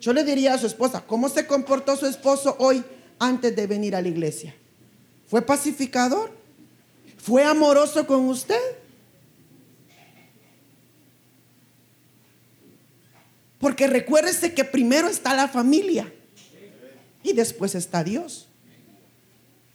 [0.01, 2.83] Yo le diría a su esposa, ¿cómo se comportó su esposo hoy
[3.19, 4.55] antes de venir a la iglesia?
[5.27, 6.38] ¿Fue pacificador?
[7.19, 8.59] ¿Fue amoroso con usted?
[13.59, 16.11] Porque recuérdese que primero está la familia
[17.21, 18.47] y después está Dios.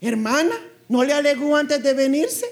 [0.00, 0.54] Hermana,
[0.88, 2.46] ¿no le alegó antes de venirse?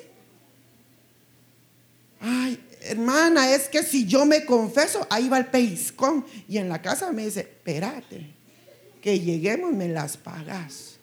[2.20, 6.26] Ay, hermana, es que si yo me confeso, ahí va el peiscón.
[6.48, 8.26] Y en la casa me dice, espérate,
[9.00, 10.98] que lleguemos, me las pagas.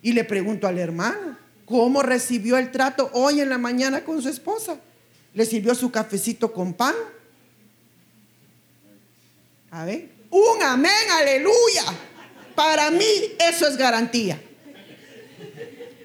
[0.00, 4.28] Y le pregunto al hermano, ¿cómo recibió el trato hoy en la mañana con su
[4.28, 4.78] esposa?
[5.34, 6.94] ¿Le sirvió su cafecito con pan?
[9.70, 11.84] A ver, un amén, aleluya.
[12.54, 13.04] Para mí
[13.40, 14.40] eso es garantía.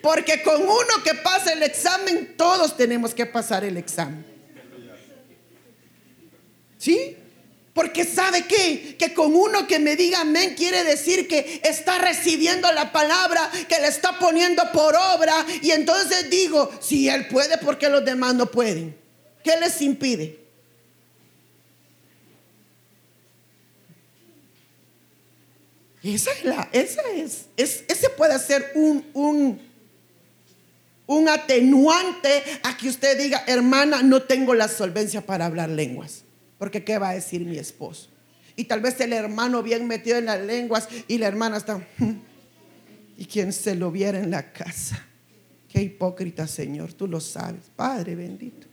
[0.02, 4.26] Porque con uno que pasa el examen, todos tenemos que pasar el examen.
[6.78, 7.19] ¿Sí?
[7.80, 8.98] Porque sabe qué?
[9.00, 13.80] Que con uno que me diga amén quiere decir que está recibiendo la palabra, que
[13.80, 15.46] le está poniendo por obra.
[15.62, 18.98] Y entonces digo, si él puede, ¿por qué los demás no pueden?
[19.46, 20.42] ¿Qué les impide?
[26.04, 29.62] Esa es la, esa es, ese puede ser un, un,
[31.08, 36.26] un atenuante a que usted diga, hermana, no tengo la solvencia para hablar lenguas.
[36.60, 38.10] Porque ¿qué va a decir mi esposo?
[38.56, 42.12] Y tal vez el hermano bien metido en las lenguas y la hermana está, hmm,
[43.18, 45.08] y quien se lo viera en la casa.
[45.70, 48.68] Qué hipócrita, Señor, tú lo sabes, Padre bendito.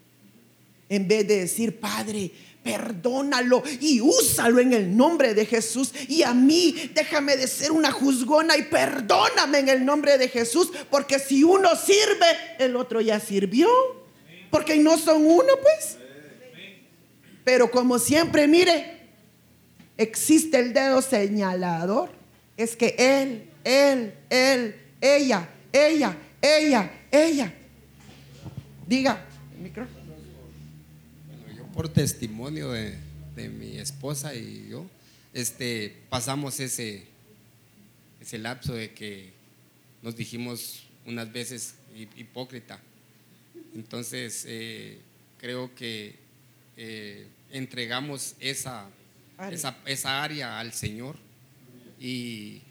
[0.88, 5.92] En vez de decir, Padre, perdónalo y úsalo en el nombre de Jesús.
[6.08, 10.72] Y a mí déjame de ser una juzgona y perdóname en el nombre de Jesús,
[10.90, 12.26] porque si uno sirve,
[12.58, 13.68] el otro ya sirvió.
[14.50, 15.98] Porque no son uno, pues.
[17.46, 18.98] Pero como siempre, mire,
[19.96, 22.10] existe el dedo señalador.
[22.56, 27.54] Es que él, él, él, ella, ella, ella, ella.
[28.88, 30.00] Diga, el micrófono
[31.72, 32.98] por testimonio de,
[33.36, 34.84] mi esposa y yo,
[35.32, 37.04] este, pasamos ese,
[38.20, 39.30] ese lapso de que
[40.02, 41.76] nos dijimos unas veces
[42.16, 42.80] hipócrita.
[43.72, 44.98] Entonces, eh,
[45.38, 46.16] creo que
[46.76, 48.90] eh, entregamos esa
[49.50, 51.16] esa, esa, área al Señor
[52.00, 52.62] y,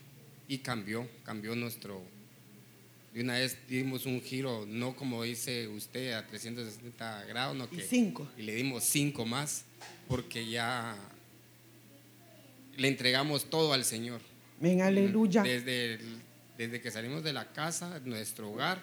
[0.47, 2.01] y cambió, cambió nuestro,
[3.13, 7.77] y una vez dimos un giro, no como dice usted, a 360 grados, no que.
[7.77, 8.27] Y cinco.
[8.37, 9.63] Y le dimos cinco más,
[10.07, 10.97] porque ya
[12.75, 14.19] le entregamos todo al Señor.
[14.59, 15.43] Ven, aleluya.
[15.43, 15.99] Desde,
[16.57, 18.81] desde que salimos de la casa, nuestro hogar,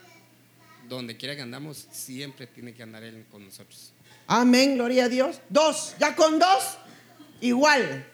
[0.89, 3.93] donde quiera que andamos, siempre tiene que andar Él con nosotros.
[4.35, 5.43] Amén, gloria a Dios.
[5.51, 6.79] Dos, ya con dos,
[7.43, 8.07] igual.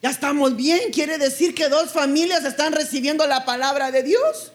[0.00, 4.52] Ya estamos bien, quiere decir que dos familias están recibiendo la palabra de Dios.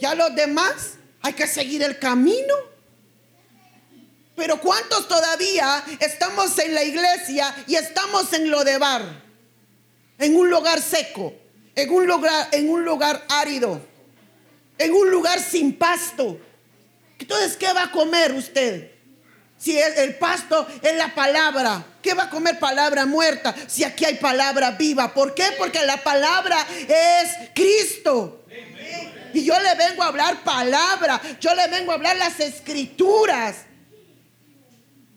[0.00, 2.54] Ya los demás hay que seguir el camino.
[4.36, 9.02] Pero ¿cuántos todavía estamos en la iglesia y estamos en lo de bar?
[10.20, 11.34] En un lugar seco,
[11.74, 13.80] en un lugar, en un lugar árido,
[14.78, 16.38] en un lugar sin pasto.
[17.18, 18.97] Entonces, ¿qué va a comer usted?
[19.58, 23.54] Si el, el, pasto es la palabra, ¿qué va a comer palabra muerta?
[23.66, 25.12] Si aquí hay palabra viva.
[25.12, 25.46] ¿Por qué?
[25.58, 28.44] Porque la palabra es Cristo.
[29.34, 33.56] Y yo le vengo a hablar palabra, yo le vengo a hablar las escrituras.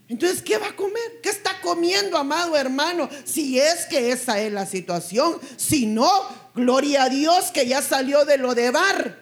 [0.08, 1.21] Entonces, ¿qué va a comer?
[1.23, 3.10] ¿Qué está comiendo, amado hermano?
[3.23, 5.39] Si es que esa es la situación.
[5.56, 6.10] Si no,
[6.54, 9.17] gloria a Dios que ya salió de lo de bar.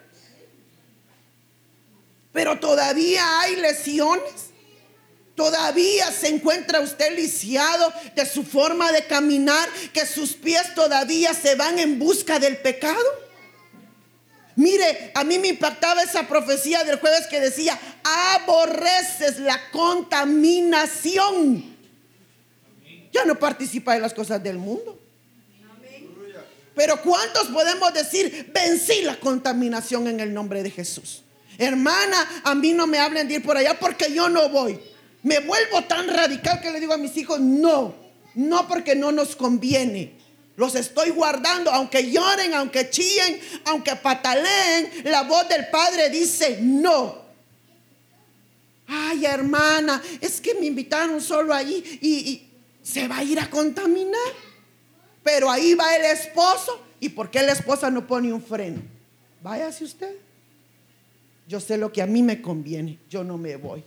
[2.32, 4.49] Pero todavía hay lesiones.
[5.40, 11.56] Todavía se encuentra usted lisiado de su forma de caminar, que sus pies todavía se
[11.56, 13.00] van en busca del pecado.
[14.58, 17.80] Mire, a mí me impactaba esa profecía del jueves que decía,
[18.36, 21.74] aborreces la contaminación.
[23.14, 25.00] Ya no participa en las cosas del mundo.
[26.76, 31.24] Pero ¿cuántos podemos decir, vencí la contaminación en el nombre de Jesús?
[31.58, 34.78] Hermana, a mí no me hablen de ir por allá porque yo no voy.
[35.24, 37.94] Me vuelvo tan radical que le digo a mis hijos, no,
[38.36, 40.14] no porque no nos conviene.
[40.56, 44.92] Los estoy guardando, aunque lloren, aunque chillen, aunque pataleen.
[45.06, 47.18] La voz del Padre dice no.
[48.86, 52.46] Ay, hermana, es que me invitaron solo allí y,
[52.82, 54.34] se va a ir a contaminar.
[55.24, 56.82] Pero ahí va el esposo.
[57.00, 58.82] ¿Y por qué la esposa no pone un freno?
[59.42, 60.14] Váyase usted.
[61.48, 63.00] Yo sé lo que a mí me conviene.
[63.10, 63.84] Yo no me voy.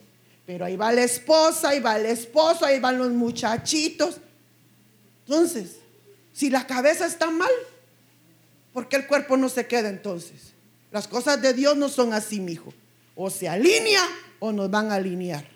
[0.52, 4.16] Pero ahí va la esposa, ahí va el esposo, ahí van los muchachitos.
[5.26, 5.76] Entonces,
[6.34, 7.50] si la cabeza está mal,
[8.74, 10.52] ¿por qué el cuerpo no se queda entonces?
[10.90, 12.74] Las cosas de Dios no son así, mijo.
[13.16, 14.06] O se alinea
[14.40, 15.48] o nos van a alinear.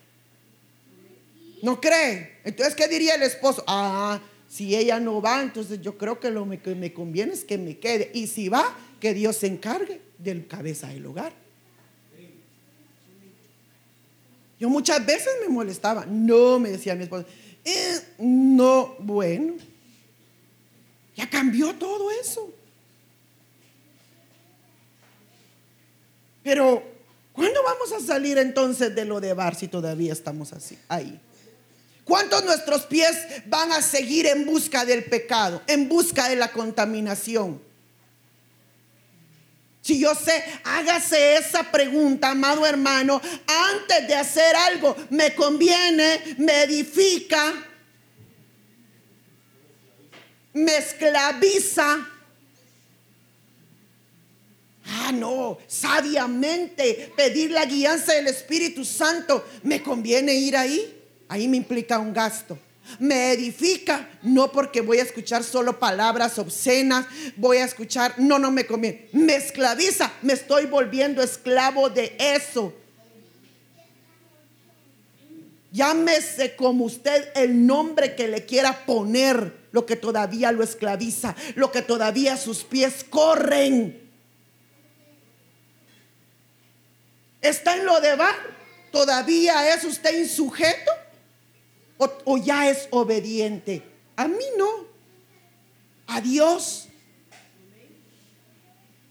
[1.61, 2.39] ¿No cree?
[2.45, 3.65] Entonces, ¿qué diría el esposo?
[3.67, 4.19] Ah,
[4.49, 7.77] Si ella no va, entonces yo creo que lo que me conviene es que me
[7.77, 8.11] quede.
[8.15, 11.46] Y si va, que Dios se encargue del cabeza del hogar.
[14.59, 16.07] Yo muchas veces me molestaba.
[16.07, 17.27] No, me decía mi esposa.
[17.65, 19.55] Eh, no, bueno.
[21.15, 22.51] Ya cambió todo eso.
[26.43, 26.83] Pero,
[27.33, 31.21] ¿cuándo vamos a salir entonces de lo de bar si todavía estamos así, ahí?
[32.05, 37.61] ¿Cuántos nuestros pies van a seguir en busca del pecado, en busca de la contaminación?
[39.87, 46.35] Si yo sé, hágase esa pregunta, amado hermano, antes de hacer algo, ¿me conviene?
[46.39, 47.55] ¿Me edifica?
[50.55, 52.05] ¿Me esclaviza?
[54.87, 61.01] Ah, no, sabiamente pedir la guianza del Espíritu Santo, ¿me conviene ir ahí?
[61.29, 62.59] Ahí me implica un gasto.
[62.99, 67.07] Me edifica, no porque voy a escuchar solo palabras obscenas,
[67.37, 69.09] voy a escuchar, no, no me conviene.
[69.13, 72.73] Me esclaviza, me estoy volviendo esclavo de eso.
[75.73, 81.71] Llámese como usted el nombre que le quiera poner, lo que todavía lo esclaviza, lo
[81.71, 84.01] que todavía sus pies corren.
[87.43, 88.35] ¿Está en lo de bar?
[88.91, 90.91] ¿Todavía es usted insujeto?
[91.99, 93.83] O, ya es obediente.
[94.17, 94.87] A mí no.
[96.07, 96.89] A Dios.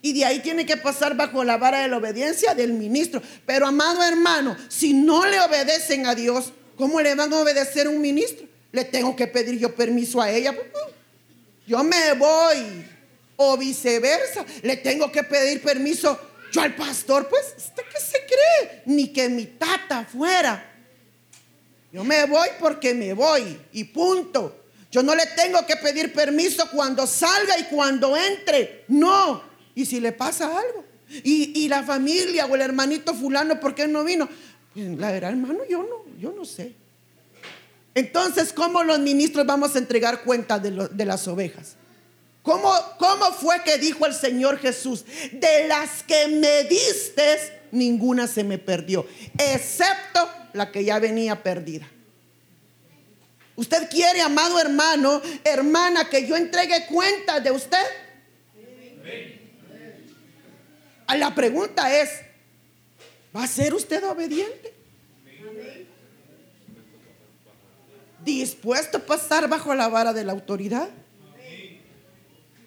[0.01, 3.21] Y de ahí tiene que pasar bajo la vara de la obediencia del ministro.
[3.45, 7.89] Pero amado hermano, si no le obedecen a Dios, ¿cómo le van a obedecer a
[7.89, 8.47] un ministro?
[8.71, 10.55] Le tengo que pedir yo permiso a ella.
[11.65, 12.85] Yo me voy.
[13.37, 14.45] O viceversa.
[14.61, 16.19] Le tengo que pedir permiso
[16.51, 17.27] yo al pastor.
[17.27, 18.83] Pues, ¿usted qué se cree?
[18.85, 20.74] Ni que mi tata fuera.
[21.95, 24.63] Yo me voy porque me voy y punto.
[24.91, 28.83] Yo no le tengo que pedir permiso cuando salga y cuando entre.
[28.89, 29.41] No.
[29.73, 30.83] ¿Y si le pasa algo?
[31.23, 34.27] Y, la familia o el hermanito fulano, ¿por qué no vino?
[34.73, 36.73] Pues, la verdad, hermano, yo no, yo no sé.
[37.93, 41.77] Entonces, ¿cómo los ministros vamos a entregar cuenta de, de las ovejas?
[42.41, 45.05] ¿Cómo, ¿Cómo fue que dijo el Señor Jesús?
[45.31, 49.05] De las que me diste, ninguna se me perdió,
[49.37, 51.87] excepto la que ya venía perdida.
[53.55, 57.85] ¿Usted quiere, amado hermano, hermana, que yo entregue cuenta de usted?
[61.17, 62.09] La pregunta es,
[63.35, 64.73] ¿va a ser usted obediente?
[68.23, 70.89] ¿Dispuesto a pasar bajo la vara de la autoridad?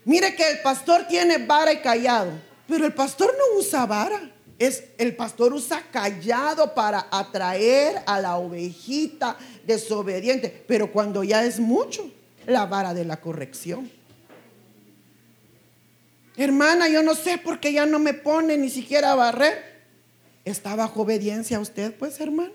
[0.05, 2.33] Mire que el pastor tiene vara y callado,
[2.67, 8.37] pero el pastor no usa vara es el pastor usa callado para atraer a la
[8.37, 12.11] ovejita desobediente, pero cuando ya es mucho,
[12.47, 13.91] la vara de la corrección.
[16.37, 19.79] Hermana, yo no sé por qué ya no me pone ni siquiera a barrer.
[20.45, 22.53] ¿Está bajo obediencia usted, pues, hermano?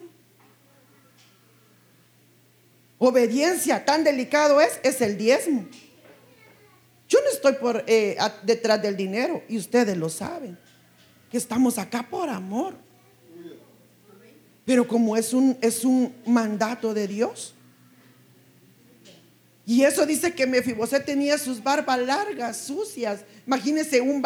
[2.97, 5.67] Obediencia, tan delicado es, es el diezmo.
[7.09, 10.57] Yo no estoy por, eh, detrás del dinero y ustedes lo saben
[11.33, 12.75] que estamos acá por amor.
[14.63, 17.55] Pero como es un, es un mandato de Dios.
[19.65, 23.21] Y eso dice que Mefiboset tenía sus barbas largas, sucias.
[23.47, 24.23] Imagínese un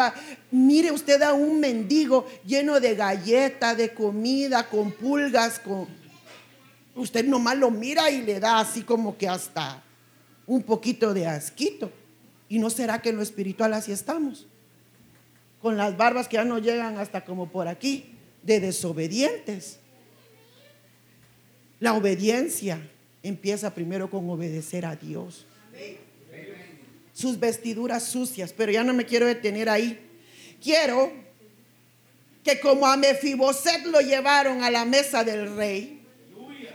[0.50, 5.88] mire usted a un mendigo lleno de galleta, de comida, con pulgas, con
[6.94, 9.82] usted nomás lo mira y le da así como que hasta
[10.46, 11.90] un poquito de asquito.
[12.50, 14.46] ¿Y no será que en lo espiritual así estamos?
[15.60, 19.78] Con las barbas que ya no llegan hasta como por aquí, de desobedientes.
[21.80, 22.80] La obediencia
[23.22, 25.46] empieza primero con obedecer a Dios.
[27.12, 29.98] Sus vestiduras sucias, pero ya no me quiero detener ahí.
[30.62, 31.12] Quiero
[32.44, 36.00] que como a Mefiboset lo llevaron a la mesa del rey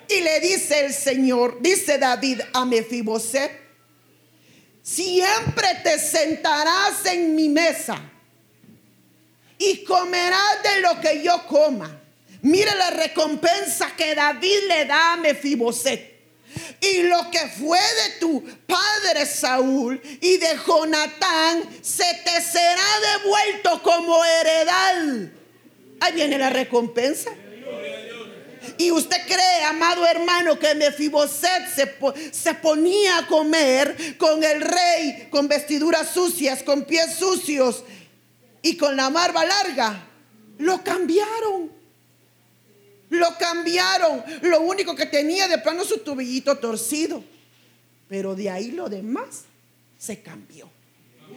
[0.09, 3.51] y le dice el Señor, dice David a Mefiboset,
[4.81, 8.12] siempre te sentarás en mi mesa
[9.66, 11.99] y comerás de lo que yo coma.
[12.41, 16.11] Mire la recompensa que David le da a Mefiboset.
[16.82, 22.84] Y lo que fue de tu padre Saúl y de Jonatán se te será
[23.14, 25.30] devuelto como heredad.
[26.01, 27.32] Ahí viene la recompensa.
[28.78, 31.95] Y usted cree, amado hermano, que Mefiboset se,
[32.32, 37.84] se ponía a comer con el rey, con vestiduras sucias, con pies sucios
[38.64, 40.07] y con la barba larga.
[40.57, 41.72] Lo cambiaron.
[43.09, 44.24] Lo cambiaron.
[44.41, 47.24] Lo único que tenía de plano su tubillito torcido.
[48.07, 49.43] Pero de ahí lo demás
[49.99, 50.70] se cambió.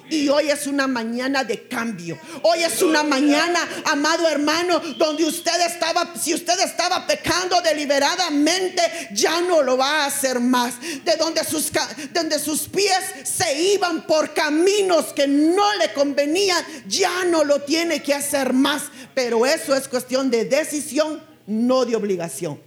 [0.09, 2.19] Y hoy es una mañana de cambio.
[2.43, 8.83] Hoy es una mañana, amado hermano, donde usted estaba, si usted estaba pecando deliberadamente,
[9.13, 10.75] ya no lo va a hacer más.
[11.05, 11.71] De donde sus,
[12.13, 18.03] donde sus pies se iban por caminos que no le convenían, ya no lo tiene
[18.03, 18.85] que hacer más.
[19.15, 22.61] Pero eso es cuestión de decisión, no de obligación.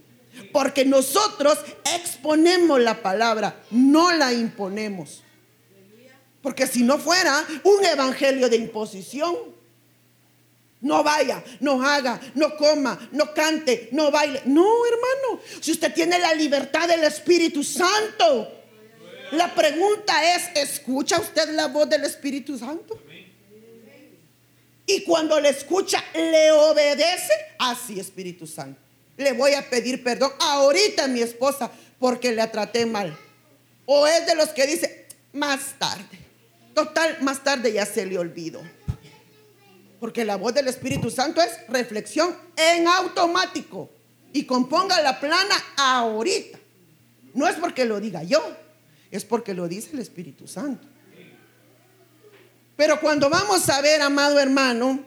[0.52, 1.58] Porque nosotros
[1.96, 5.24] exponemos la palabra, no la imponemos.
[6.42, 9.36] Porque si no fuera un evangelio de imposición,
[10.82, 14.42] no vaya, no haga, no coma, no cante, no baile.
[14.46, 18.50] No, hermano, si usted tiene la libertad del Espíritu Santo,
[19.32, 22.98] la pregunta es, ¿escucha usted la voz del Espíritu Santo?
[24.86, 27.34] Y cuando le escucha, le obedece.
[27.60, 28.80] Así, Espíritu Santo.
[29.18, 31.70] Le voy a pedir perdón ahorita a mi esposa
[32.00, 33.16] porque la traté mal.
[33.86, 36.29] O es de los que dice, más tarde.
[36.80, 38.62] Total, más tarde ya se le olvidó.
[40.00, 43.90] Porque la voz del Espíritu Santo es reflexión en automático.
[44.32, 46.58] Y componga la plana ahorita.
[47.34, 48.42] No es porque lo diga yo,
[49.12, 50.88] es porque lo dice el Espíritu Santo.
[52.78, 55.04] Pero cuando vamos a ver, amado hermano,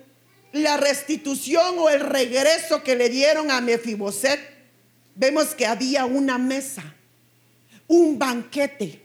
[0.52, 4.38] la restitución o el regreso que le dieron a Mefiboset,
[5.14, 6.82] vemos que había una mesa,
[7.86, 9.01] un banquete.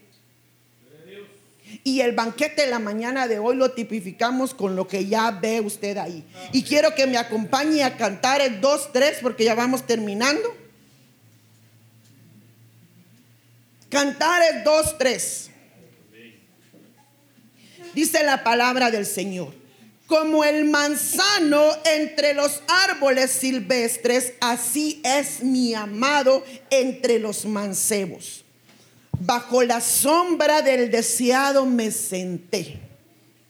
[1.84, 5.60] Y el banquete de la mañana de hoy lo tipificamos con lo que ya ve
[5.60, 6.24] usted ahí.
[6.52, 10.54] Y quiero que me acompañe a cantar el 2-3 porque ya vamos terminando.
[13.88, 15.48] Cantar el 2-3.
[17.94, 19.54] Dice la palabra del Señor.
[20.06, 28.44] Como el manzano entre los árboles silvestres, así es mi amado entre los mancebos.
[29.20, 32.80] Bajo la sombra del deseado me senté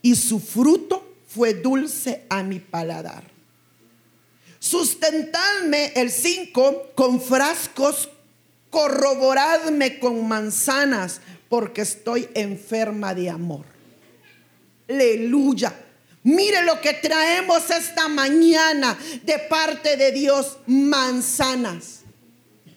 [0.01, 3.25] y su fruto fue dulce a mi paladar.
[4.59, 8.09] Sustentadme el 5 con frascos,
[8.71, 13.65] corroboradme con manzanas, porque estoy enferma de amor.
[14.89, 15.75] Aleluya.
[16.25, 21.98] Mire lo que traemos esta mañana de parte de Dios, manzanas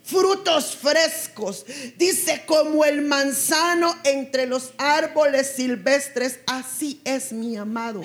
[0.03, 1.65] frutos frescos.
[1.97, 8.01] Dice, como el manzano entre los árboles silvestres, así es mi amado.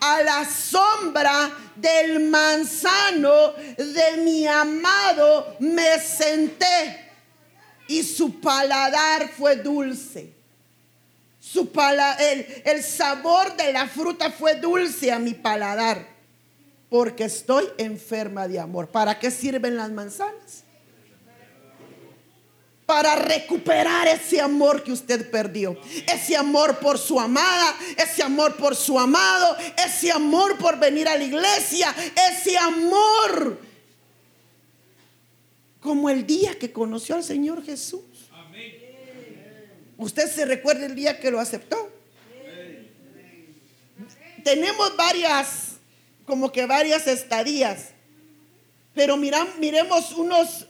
[0.00, 7.08] A la sombra del manzano de mi amado me senté
[7.88, 10.32] y su paladar fue dulce.
[11.40, 11.72] Su
[12.20, 16.06] el, el sabor de la fruta fue dulce a mi paladar,
[16.88, 18.88] porque estoy enferma de amor.
[18.88, 20.64] ¿Para qué sirven las manzanas?
[22.90, 25.80] Para recuperar ese amor que usted perdió.
[26.12, 31.16] Ese amor por su amada, ese amor por su amado, ese amor por venir a
[31.16, 31.94] la iglesia,
[32.32, 33.60] ese amor
[35.78, 38.02] como el día que conoció al Señor Jesús.
[39.96, 41.92] ¿Usted se recuerda el día que lo aceptó?
[44.42, 45.76] Tenemos varias,
[46.26, 47.90] como que varias estadías,
[48.94, 50.66] pero miremos unos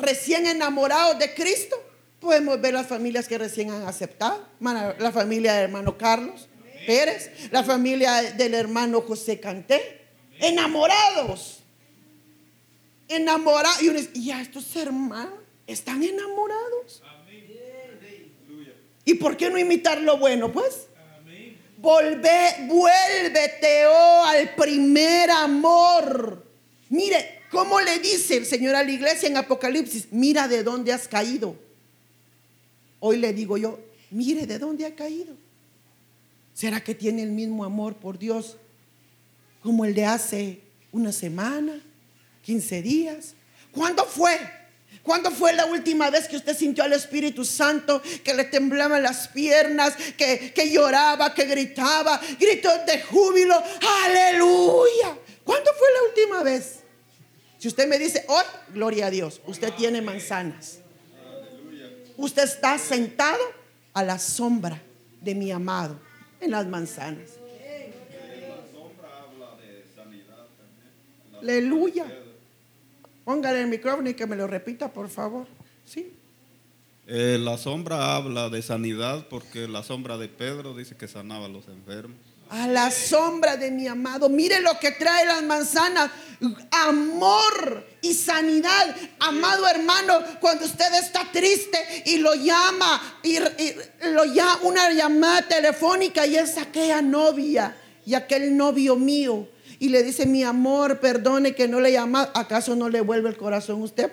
[0.00, 1.76] recién enamorados de Cristo,
[2.20, 4.46] podemos ver las familias que recién han aceptado.
[4.60, 6.48] La familia del hermano Carlos
[6.86, 10.06] Pérez, la familia del hermano José Canté,
[10.40, 11.60] enamorados.
[13.08, 13.82] Enamorados.
[13.82, 17.02] Y, uno dice, estos hermanos están enamorados.
[19.04, 20.52] ¿Y por qué no imitar lo bueno?
[20.52, 20.88] Pues
[21.80, 26.44] Volve, vuélvete al primer amor.
[26.88, 30.08] Mire, ¿Cómo le dice el Señor a la iglesia en Apocalipsis?
[30.10, 31.56] Mira de dónde has caído.
[33.00, 33.78] Hoy le digo yo,
[34.10, 35.34] mire de dónde ha caído.
[36.52, 38.56] ¿Será que tiene el mismo amor por Dios
[39.62, 40.60] como el de hace
[40.92, 41.80] una semana,
[42.42, 43.34] 15 días?
[43.72, 44.36] ¿Cuándo fue?
[45.02, 49.28] ¿Cuándo fue la última vez que usted sintió al Espíritu Santo que le temblaban las
[49.28, 53.54] piernas, que, que lloraba, que gritaba, gritos de júbilo?
[54.04, 55.16] Aleluya.
[55.44, 56.80] ¿Cuándo fue la última vez?
[57.58, 60.78] Si usted me dice, hoy, gloria a Dios, usted tiene manzanas.
[62.16, 63.42] Usted está sentado
[63.92, 64.80] a la sombra
[65.20, 65.98] de mi amado
[66.40, 67.30] en las manzanas.
[71.40, 72.06] Aleluya.
[73.24, 75.46] Póngale el micrófono y que me lo repita, por favor.
[75.84, 76.12] Sí.
[77.06, 81.48] Eh, la sombra habla de sanidad porque la sombra de Pedro dice que sanaba a
[81.48, 82.18] los enfermos.
[82.50, 84.28] A la sombra de mi amado.
[84.28, 86.10] Mire lo que trae las manzanas.
[86.70, 88.94] Amor y sanidad.
[89.18, 93.38] Amado hermano, cuando usted está triste y lo llama, y,
[94.08, 97.76] lo llama una llamada telefónica y es aquella novia
[98.06, 99.48] y aquel novio mío.
[99.80, 102.30] Y le dice, mi amor, perdone que no le llama.
[102.34, 104.10] ¿Acaso no le vuelve el corazón a usted?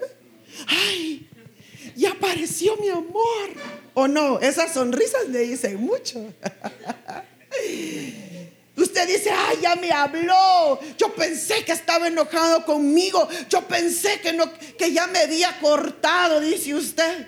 [0.68, 1.28] Ay,
[1.96, 3.50] ya apareció mi amor.
[3.94, 4.40] ¿O no?
[4.40, 6.20] Esas sonrisas le dicen mucho.
[8.78, 10.80] Usted dice, ay, ya me habló.
[10.98, 13.28] Yo pensé que estaba enojado conmigo.
[13.50, 17.28] Yo pensé que, no, que ya me había cortado, dice usted.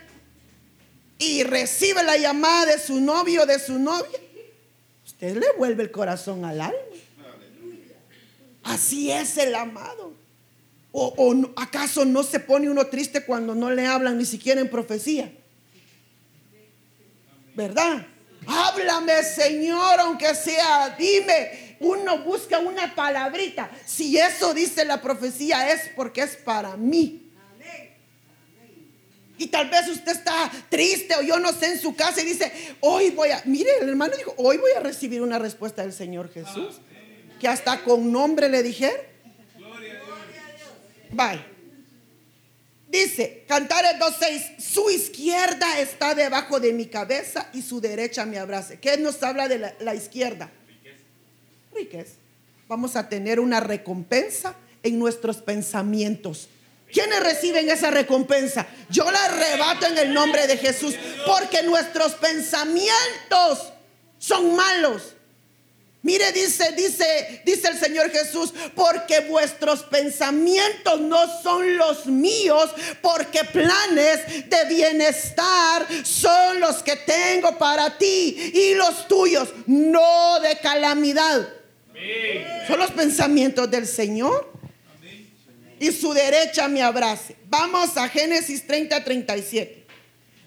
[1.19, 4.19] Y recibe la llamada de su novio o de su novia.
[5.05, 6.77] Usted le vuelve el corazón al alma.
[8.63, 10.13] Así es el amado.
[10.91, 15.31] ¿O, acaso no se pone uno triste cuando no le hablan ni siquiera en profecía?
[17.55, 18.05] ¿Verdad?
[18.47, 21.75] Háblame, Señor, aunque sea, dime.
[21.79, 23.69] Uno busca una palabrita.
[23.85, 27.23] Si eso dice la profecía es porque es para mí.
[29.37, 32.51] Y tal vez usted está triste o yo no sé en su casa y dice,
[32.79, 36.31] hoy voy a, mire, el hermano dijo, hoy voy a recibir una respuesta del Señor
[36.31, 36.81] Jesús.
[37.39, 38.99] Que hasta con nombre le dijeron.
[41.11, 41.56] Bye.
[42.87, 48.79] Dice, Cantares 2.6, su izquierda está debajo de mi cabeza y su derecha me abrace.
[48.79, 50.49] ¿Qué nos habla de la, izquierda?
[51.75, 52.13] Riqueza.
[52.69, 56.47] Vamos a tener una recompensa en nuestros pensamientos.
[56.91, 58.65] ¿Quiénes reciben esa recompensa?
[58.89, 63.73] Yo la arrebato en el nombre de Jesús, porque nuestros pensamientos
[64.17, 65.16] son malos.
[66.07, 72.69] Mire, dice, dice, dice el Señor Jesús, porque vuestros pensamientos no son los míos,
[73.01, 80.57] porque planes de bienestar son los que tengo para ti y los tuyos, no de
[80.59, 81.45] calamidad.
[82.67, 84.53] Son los pensamientos del Señor.
[85.77, 87.35] Y su derecha me abrace.
[87.49, 89.85] Vamos a Génesis 30, 37.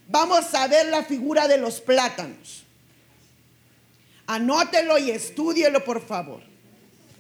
[0.08, 2.64] Vamos a ver la figura de los plátanos.
[4.30, 6.40] Anótelo y estúdielo, por favor.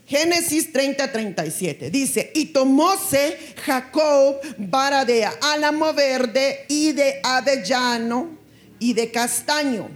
[0.06, 1.90] Génesis 30, 37.
[1.90, 8.38] Dice, y tomóse Jacob vara de álamo verde y de avellano
[8.78, 9.90] y de castaño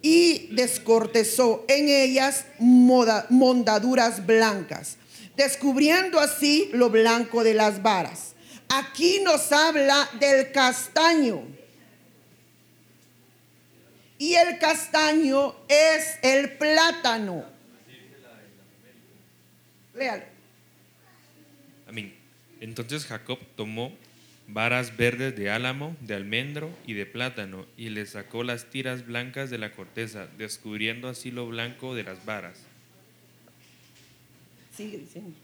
[0.00, 4.96] y descortezó en ellas mondaduras blancas,
[5.36, 8.32] descubriendo así lo blanco de las varas.
[8.70, 11.63] Aquí nos habla del castaño.
[14.24, 17.44] Y el castaño es el plátano.
[19.94, 20.24] Léalo.
[21.86, 22.14] Amén.
[22.58, 23.92] Entonces Jacob tomó
[24.48, 29.50] varas verdes de álamo, de almendro y de plátano, y le sacó las tiras blancas
[29.50, 32.62] de la corteza, descubriendo así lo blanco de las varas.
[34.74, 35.36] Sigue diciendo.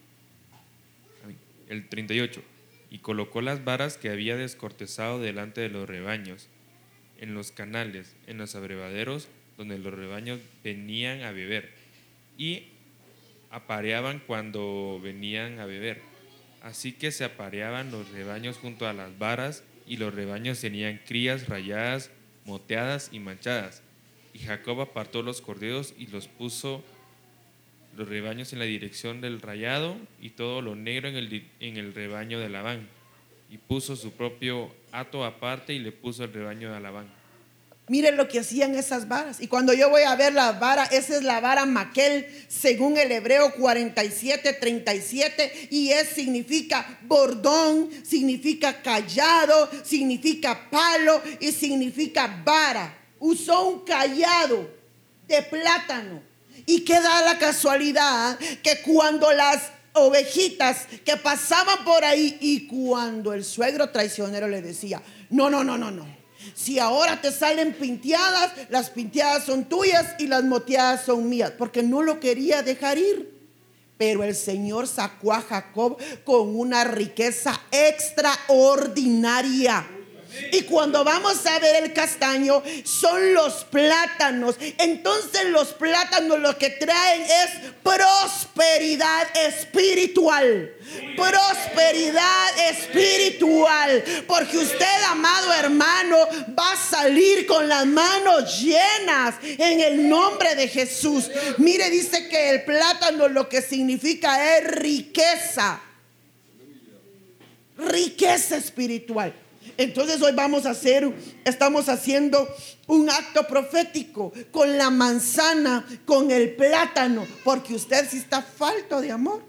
[1.69, 2.43] El 38.
[2.91, 6.49] Y colocó las varas que había descortezado delante de los rebaños
[7.21, 11.71] en los canales, en los abrevaderos donde los rebaños venían a beber
[12.39, 12.65] y
[13.51, 16.01] apareaban cuando venían a beber.
[16.63, 21.49] Así que se apareaban los rebaños junto a las varas y los rebaños tenían crías
[21.49, 22.11] rayadas,
[22.47, 23.83] moteadas y manchadas.
[24.33, 26.83] Y Jacob apartó los corderos y los puso
[27.97, 31.93] los rebaños en la dirección del rayado y todo lo negro en el, en el
[31.93, 32.89] rebaño de Labán
[33.51, 37.21] y puso su propio hato aparte y le puso el rebaño de Labán.
[37.89, 39.41] Miren lo que hacían esas varas.
[39.41, 43.11] Y cuando yo voy a ver la vara, esa es la vara maquel, según el
[43.11, 45.69] hebreo 47, 37.
[45.73, 52.97] Y es significa bordón, significa callado, significa palo y significa vara.
[53.19, 54.71] Usó un callado
[55.27, 56.23] de plátano.
[56.67, 63.45] Y queda la casualidad que cuando las ovejitas que pasaban por ahí y cuando el
[63.45, 66.07] suegro traicionero le decía, no, no, no, no, no.
[66.55, 71.83] Si ahora te salen pinteadas, las pinteadas son tuyas y las moteadas son mías, porque
[71.83, 73.39] no lo quería dejar ir.
[73.99, 79.87] Pero el Señor sacó a Jacob con una riqueza extraordinaria.
[80.53, 84.57] Y cuando vamos a ver el castaño, son los plátanos.
[84.79, 90.75] Entonces los plátanos lo que traen es prosperidad espiritual.
[91.17, 94.03] Prosperidad espiritual.
[94.27, 96.17] Porque usted, amado hermano,
[96.59, 101.31] va a salir con las manos llenas en el nombre de Jesús.
[101.59, 105.81] Mire, dice que el plátano lo que significa es riqueza.
[107.77, 109.33] Riqueza espiritual.
[109.81, 111.11] Entonces hoy vamos a hacer,
[111.43, 112.47] estamos haciendo
[112.87, 119.11] un acto profético con la manzana, con el plátano, porque usted si está falto de
[119.11, 119.43] amor,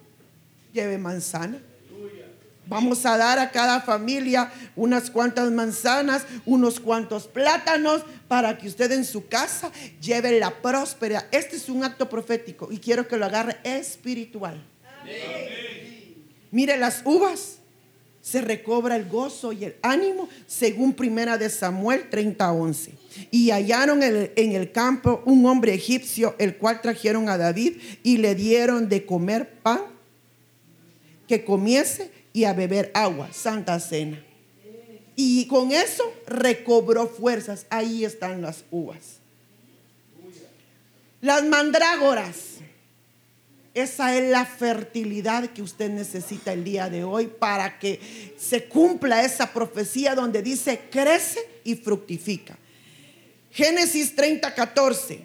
[0.72, 1.62] lleve manzana.
[2.66, 8.90] Vamos a dar a cada familia unas cuantas manzanas, unos cuantos plátanos, para que usted
[8.94, 9.70] en su casa
[10.00, 11.28] lleve la próspera.
[11.32, 14.64] Este es un acto profético y quiero que lo agarre espiritual.
[16.52, 17.58] Mire las uvas
[18.22, 22.92] se recobra el gozo y el ánimo, según primera de Samuel 30:11.
[23.32, 28.36] Y hallaron en el campo un hombre egipcio, el cual trajeron a David y le
[28.36, 29.82] dieron de comer pan
[31.28, 34.24] que comiese y a beber agua, santa cena.
[35.16, 37.66] Y con eso recobró fuerzas.
[37.70, 39.18] Ahí están las uvas.
[41.22, 42.36] Las mandrágoras
[43.74, 49.24] esa es la fertilidad que usted necesita el día de hoy para que se cumpla
[49.24, 52.58] esa profecía donde dice crece y fructifica.
[53.50, 55.22] Génesis 30, 14.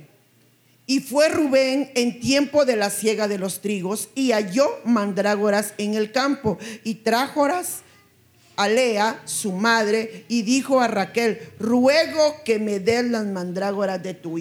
[0.87, 5.95] Y fue Rubén en tiempo de la siega de los trigos y halló mandrágoras en
[5.95, 7.83] el campo y trájoras
[8.55, 14.15] a Lea, su madre, y dijo a Raquel, ruego que me den las mandrágoras de
[14.15, 14.39] tu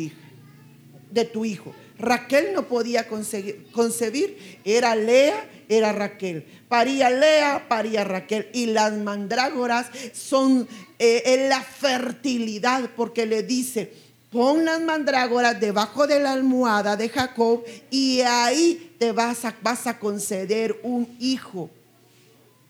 [1.12, 1.74] de tu hijo.
[1.98, 6.46] Raquel no podía concebir, era Lea, era Raquel.
[6.68, 8.50] Paría Lea, paría Raquel.
[8.54, 10.68] Y las mandrágoras son
[11.00, 13.94] eh, la fertilidad, porque le dice,
[14.30, 19.88] pon las mandrágoras debajo de la almohada de Jacob y ahí te vas a, vas
[19.88, 21.70] a conceder un hijo.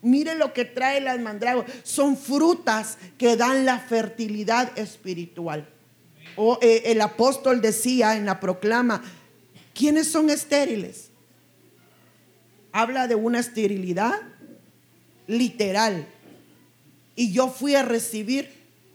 [0.03, 1.71] Mire lo que trae las mandrágoras.
[1.83, 5.67] Son frutas que dan la fertilidad espiritual.
[6.35, 9.03] O eh, el apóstol decía en la proclama,
[9.73, 11.09] ¿quiénes son estériles?
[12.71, 14.21] Habla de una esterilidad
[15.27, 16.07] literal.
[17.15, 18.51] Y yo fui a recibir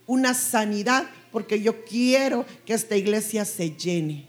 [0.06, 4.26] una sanidad porque yo quiero que esta iglesia se llene.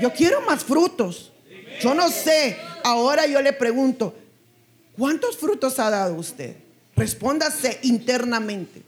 [0.00, 1.32] Yo quiero más frutos.
[1.80, 4.14] Yo no sé, ahora yo le pregunto,
[4.96, 6.56] ¿cuántos frutos ha dado usted?
[6.94, 8.82] Respóndase internamente.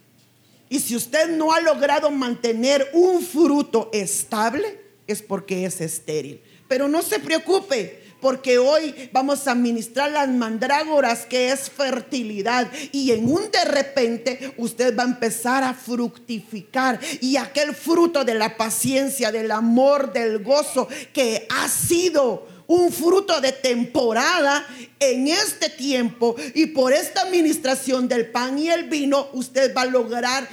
[0.68, 6.40] Y si usted no ha logrado mantener un fruto estable, es porque es estéril.
[6.68, 13.12] Pero no se preocupe, porque hoy vamos a ministrar las mandrágoras que es fertilidad y
[13.12, 18.56] en un de repente usted va a empezar a fructificar y aquel fruto de la
[18.56, 24.64] paciencia, del amor, del gozo que ha sido un fruto de temporada
[25.00, 29.86] en este tiempo y por esta administración del pan y el vino usted va a
[29.86, 30.46] lograr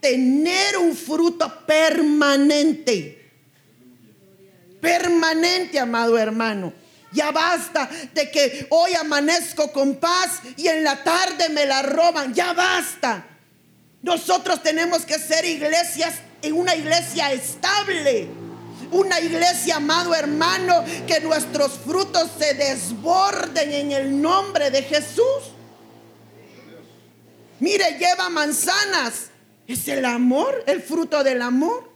[0.00, 3.16] tener un fruto permanente.
[4.80, 6.72] Permanente, amado hermano.
[7.12, 12.34] Ya basta de que hoy amanezco con paz y en la tarde me la roban.
[12.34, 13.26] Ya basta.
[14.02, 18.28] Nosotros tenemos que ser iglesias en una iglesia estable.
[18.92, 25.52] Una iglesia, amado hermano, que nuestros frutos se desborden en el nombre de Jesús.
[27.60, 29.30] Mire, lleva manzanas.
[29.66, 31.90] Es el amor, el fruto del amor.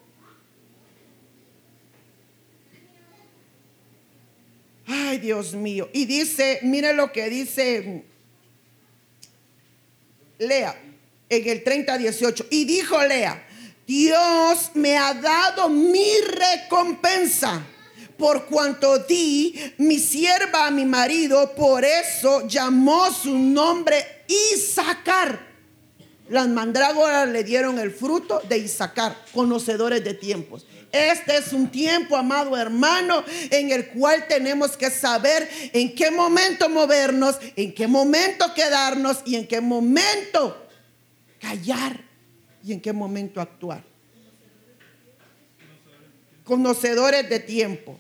[4.87, 5.89] Ay, Dios mío.
[5.93, 8.05] Y dice, mire lo que dice
[10.39, 10.81] Lea
[11.29, 12.47] en el 30, 18.
[12.51, 13.47] Y dijo Lea,
[13.87, 17.63] Dios me ha dado mi recompensa
[18.17, 25.55] por cuanto di mi sierva a mi marido, por eso llamó su nombre Isaacar.
[26.29, 30.67] Las mandrágoras le dieron el fruto de Isaacar, conocedores de tiempos.
[30.91, 36.69] Este es un tiempo, amado hermano, en el cual tenemos que saber en qué momento
[36.69, 40.67] movernos, en qué momento quedarnos y en qué momento
[41.41, 42.14] callar
[42.65, 43.85] y en qué momento actuar.
[46.45, 47.99] Conocedores de tiempo.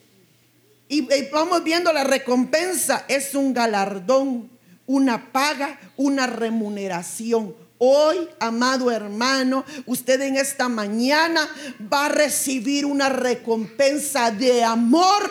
[0.88, 4.50] Y, vamos viendo la recompensa, es un galardón,
[4.86, 11.48] una paga, una remuneración Hoy, amado hermano, usted en esta mañana
[11.92, 15.30] va a recibir una recompensa de amor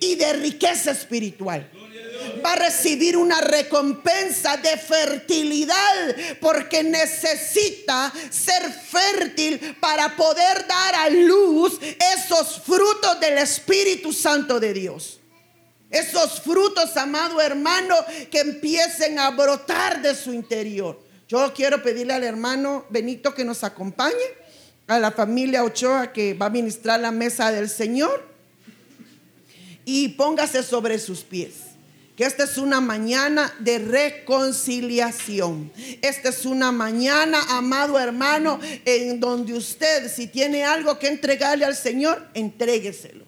[0.00, 1.68] y de riqueza espiritual.
[2.46, 11.10] Va a recibir una recompensa de fertilidad porque necesita ser fértil para poder dar a
[11.10, 11.76] luz
[12.14, 15.18] esos frutos del Espíritu Santo de Dios.
[15.90, 17.96] Esos frutos, amado hermano,
[18.30, 21.00] que empiecen a brotar de su interior.
[21.26, 24.14] Yo quiero pedirle al hermano Benito que nos acompañe,
[24.86, 28.24] a la familia Ochoa que va a ministrar la mesa del Señor
[29.84, 31.65] y póngase sobre sus pies.
[32.16, 35.70] Que esta es una mañana de reconciliación.
[36.00, 41.76] Esta es una mañana, amado hermano, en donde usted, si tiene algo que entregarle al
[41.76, 43.26] Señor, entrégueselo.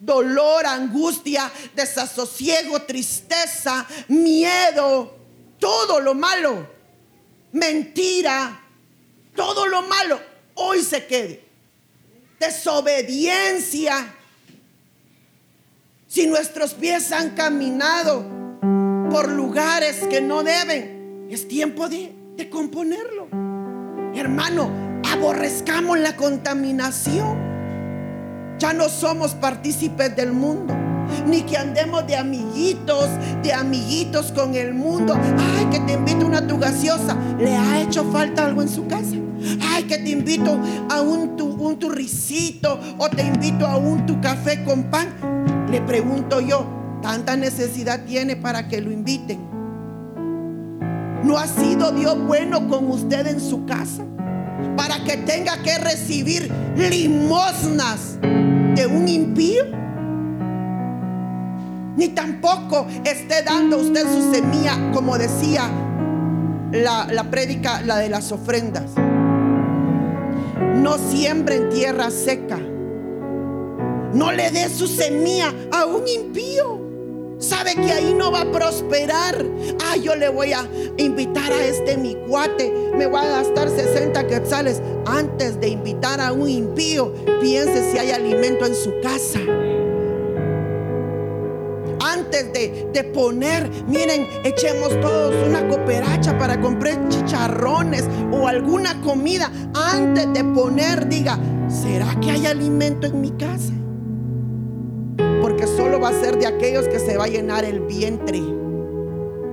[0.00, 5.14] Dolor, angustia, desasosiego, tristeza, miedo,
[5.58, 6.66] todo lo malo,
[7.52, 8.58] mentira,
[9.36, 10.18] todo lo malo,
[10.54, 11.44] hoy se quede.
[12.40, 14.16] Desobediencia
[16.12, 18.22] si nuestros pies han caminado
[19.10, 22.12] por lugares que no deben, es tiempo de,
[22.50, 23.28] componerlo.
[24.14, 24.70] Hermano,
[25.10, 27.38] aborrezcamos la contaminación.
[28.58, 30.74] Ya no somos partícipes del mundo.
[31.26, 33.08] Ni que andemos de amiguitos,
[33.42, 35.14] de amiguitos con el mundo.
[35.16, 37.16] Ay, que te invito una tu gaseosa.
[37.38, 39.16] ¿Le ha hecho falta algo en su casa?
[39.62, 40.60] Ay, que te invito
[40.90, 45.41] a un, tu, un turricito o te invito a un tu café con pan.
[45.72, 46.66] Le pregunto yo,
[47.00, 49.38] ¿tanta necesidad tiene para que lo inviten?
[51.24, 54.04] ¿No ha sido Dios bueno con usted en su casa?
[54.76, 59.64] Para que tenga que recibir limosnas de un impío.
[61.96, 65.70] Ni tampoco esté dando usted su semilla, como decía
[66.70, 68.90] la, la prédica, la de las ofrendas.
[70.82, 72.58] No siembre en tierra seca
[74.12, 76.80] no le dé su semilla a un impío.
[77.38, 79.44] Sabe que ahí no va a prosperar.
[79.84, 80.64] Ah, yo le voy a
[80.96, 82.72] invitar a este mi cuate.
[82.96, 84.80] Me voy a gastar 60 quetzales.
[85.06, 89.40] Antes de invitar a un impío, piense si hay alimento en su casa
[92.04, 99.50] antes de, de, poner, miren, echemos todos una cooperacha para comprar chicharrones o alguna comida.
[99.74, 101.38] Antes de poner, diga,
[101.68, 103.72] ¿será que hay alimento en mi casa?
[105.42, 108.38] Porque solo va a ser de aquellos que se va a llenar el vientre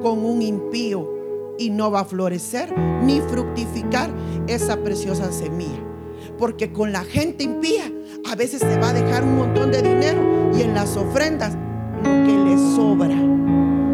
[0.04, 2.72] con un impío y no va a florecer
[3.04, 4.12] ni fructificar
[4.48, 5.84] esa preciosa semilla.
[6.38, 7.92] Porque con la gente impía
[8.32, 11.58] a veces se va a dejar un montón de dinero y en las ofrendas
[12.04, 13.18] lo que le sobra.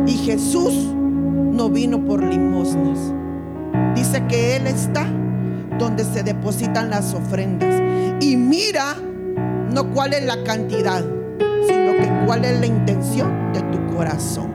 [0.05, 3.13] Y Jesús no vino por limosnas.
[3.95, 5.07] Dice que Él está
[5.79, 7.81] donde se depositan las ofrendas.
[8.19, 8.97] Y mira
[9.71, 11.05] no cuál es la cantidad
[12.25, 14.51] cuál es la intención de tu corazón.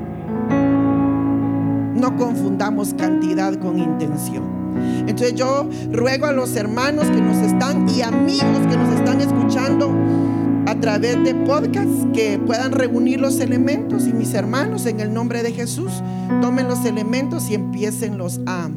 [1.94, 4.60] No confundamos cantidad con intención.
[5.06, 9.92] Entonces yo ruego a los hermanos que nos están y amigos que nos están escuchando
[10.66, 15.42] a través de podcast que puedan reunir los elementos y mis hermanos en el nombre
[15.42, 15.90] de Jesús
[16.40, 18.68] tomen los elementos y empiecenlos a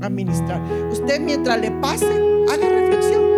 [0.00, 0.60] administrar.
[0.90, 2.06] Usted mientras le pase,
[2.52, 3.31] haga reflexión.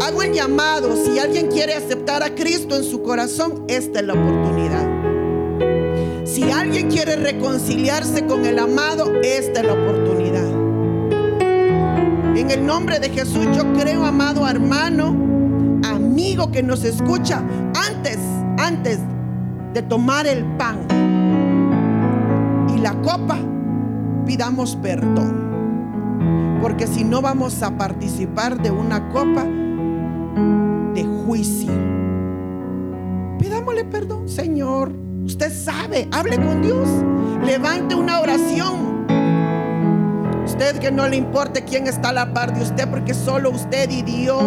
[0.00, 4.12] Hago el llamado, si alguien quiere aceptar a Cristo en su corazón, esta es la
[4.12, 4.86] oportunidad.
[6.24, 10.44] Si alguien quiere reconciliarse con el amado, esta es la oportunidad.
[12.36, 15.16] En el nombre de Jesús yo creo, amado hermano,
[15.82, 17.42] amigo que nos escucha,
[17.74, 18.18] antes,
[18.58, 18.98] antes
[19.72, 20.86] de tomar el pan
[22.74, 23.38] y la copa,
[24.26, 26.58] pidamos perdón.
[26.60, 29.46] Porque si no vamos a participar de una copa,
[30.94, 31.72] de juicio.
[33.38, 34.92] Pidámosle perdón, Señor.
[35.24, 36.88] Usted sabe, hable con Dios.
[37.44, 39.06] Levante una oración.
[40.44, 43.90] Usted que no le importe quién está a la par de usted, porque solo usted
[43.90, 44.42] y Dios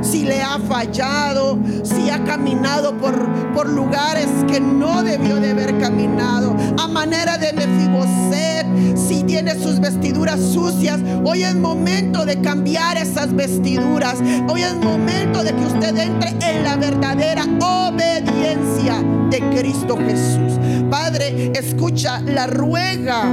[0.00, 3.14] si le ha fallado, si ha caminado por,
[3.52, 9.80] por lugares que no debió de haber caminado, a manera de Mefiboset, si tiene sus
[9.80, 14.16] vestiduras sucias, hoy es momento de cambiar esas vestiduras,
[14.48, 20.58] hoy es momento de que usted entre en la verdadera obediencia de Cristo Jesús.
[20.90, 23.24] Padre, escucha la ruega,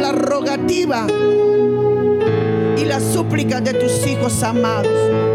[0.00, 1.06] la rogativa
[2.76, 5.29] y la súplica de tus hijos amados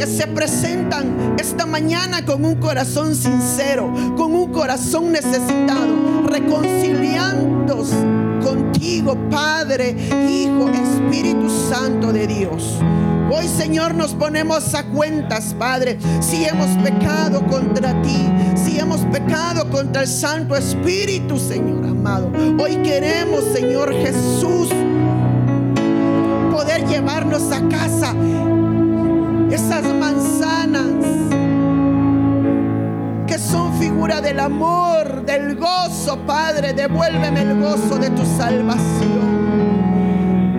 [0.00, 7.96] que se presentan esta mañana con un corazón sincero, con un corazón necesitado, reconciliándose
[8.42, 9.94] contigo, Padre,
[10.26, 12.78] Hijo, Espíritu Santo de Dios.
[13.30, 19.68] Hoy, Señor, nos ponemos a cuentas, Padre, si hemos pecado contra ti, si hemos pecado
[19.68, 22.32] contra el Santo Espíritu, Señor amado.
[22.58, 24.70] Hoy queremos, Señor Jesús,
[26.50, 28.14] poder llevarnos a casa
[29.54, 30.94] esas manzanas
[33.26, 39.40] que son figura del amor, del gozo, Padre, devuélveme el gozo de tu salvación.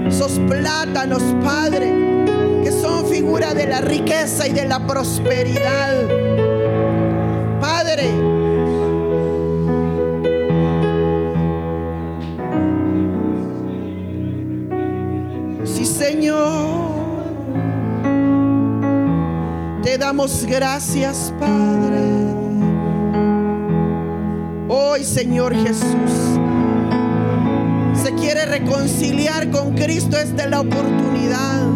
[0.07, 2.25] Esos plátanos, Padre,
[2.63, 5.93] que son figura de la riqueza y de la prosperidad.
[7.59, 8.09] Padre,
[15.65, 16.70] sí, Señor,
[19.91, 21.99] Te damos gracias, Padre.
[24.69, 26.39] Hoy, Señor Jesús,
[28.01, 31.67] se quiere reconciliar con Cristo, esta es la oportunidad.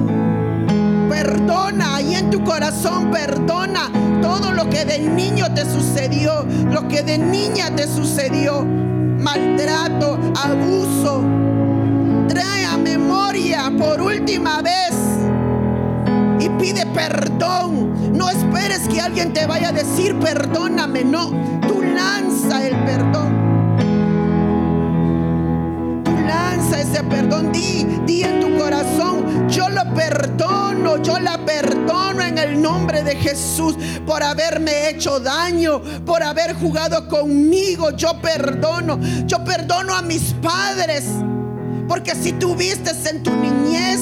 [1.09, 3.91] Perdona, y en tu corazón perdona
[4.22, 11.22] todo lo que de niño te sucedió, lo que de niña te sucedió, maltrato, abuso.
[12.30, 14.93] Trae a memoria por última vez
[16.39, 17.95] y pide perdón.
[18.16, 21.32] No esperes que alguien te vaya a decir perdóname, no.
[21.68, 23.36] Tú lanza el perdón.
[26.05, 27.51] Tú lanza ese perdón.
[27.51, 33.18] Di, di en tu corazón, yo lo perdono, yo la perdono en el nombre de
[33.18, 37.91] Jesús por haberme hecho daño, por haber jugado conmigo.
[37.91, 41.03] Yo perdono, yo perdono a mis padres.
[41.89, 43.99] Porque si tuviste en tu niñez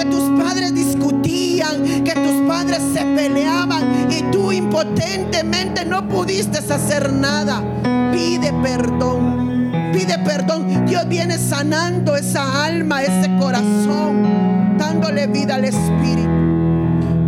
[0.00, 7.12] que tus padres discutían, que tus padres se peleaban y tú impotentemente no pudiste hacer
[7.12, 7.62] nada,
[8.10, 9.70] pide perdón.
[9.92, 10.86] Pide perdón.
[10.86, 16.30] Dios viene sanando esa alma, ese corazón, dándole vida al Espíritu.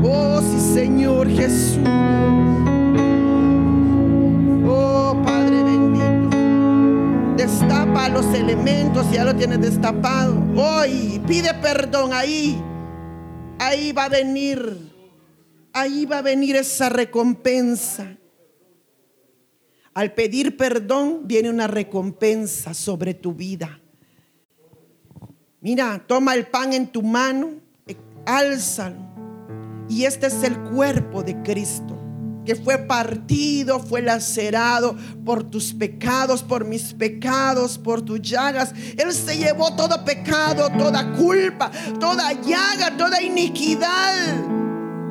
[0.03, 1.79] Oh, sí, Señor Jesús.
[7.43, 10.41] Destapa los elementos, ya lo tienes destapado.
[10.55, 12.57] Hoy pide perdón ahí.
[13.59, 14.79] Ahí va a venir.
[15.73, 18.17] Ahí va a venir esa recompensa.
[19.93, 23.81] Al pedir perdón viene una recompensa sobre tu vida.
[25.61, 27.55] Mira, toma el pan en tu mano,
[28.25, 29.01] álzalo.
[29.89, 31.99] Y este es el cuerpo de Cristo,
[32.45, 38.73] que fue partido, fue lacerado por tus pecados, por mis pecados, por tus llagas.
[38.97, 41.71] Él se llevó todo pecado, toda culpa,
[42.01, 44.35] toda llaga, toda iniquidad.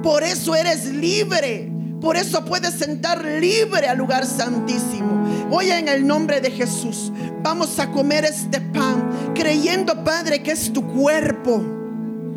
[0.04, 1.72] Por eso eres libre.
[2.02, 5.24] Por eso puedes sentar libre al lugar santísimo.
[5.52, 7.12] Hoy en el nombre de Jesús
[7.44, 11.62] vamos a comer este pan creyendo, Padre, que es tu cuerpo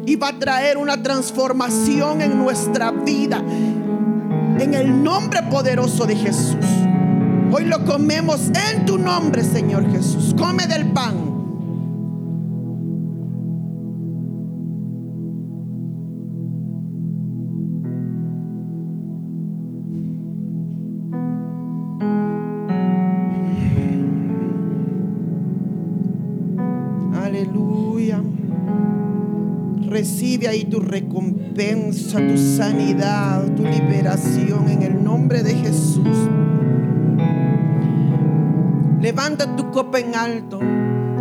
[0.06, 3.42] y va a traer una transformación en nuestra vida.
[4.58, 6.64] En el nombre poderoso de Jesús.
[7.52, 10.34] Hoy lo comemos en tu nombre, Señor Jesús.
[10.38, 11.34] Come del pan.
[27.14, 28.22] Aleluya.
[29.88, 30.80] Recibe ahí tu
[32.18, 36.06] tu sanidad, tu liberación en el nombre de Jesús.
[39.00, 40.60] Levanta tu copa en alto.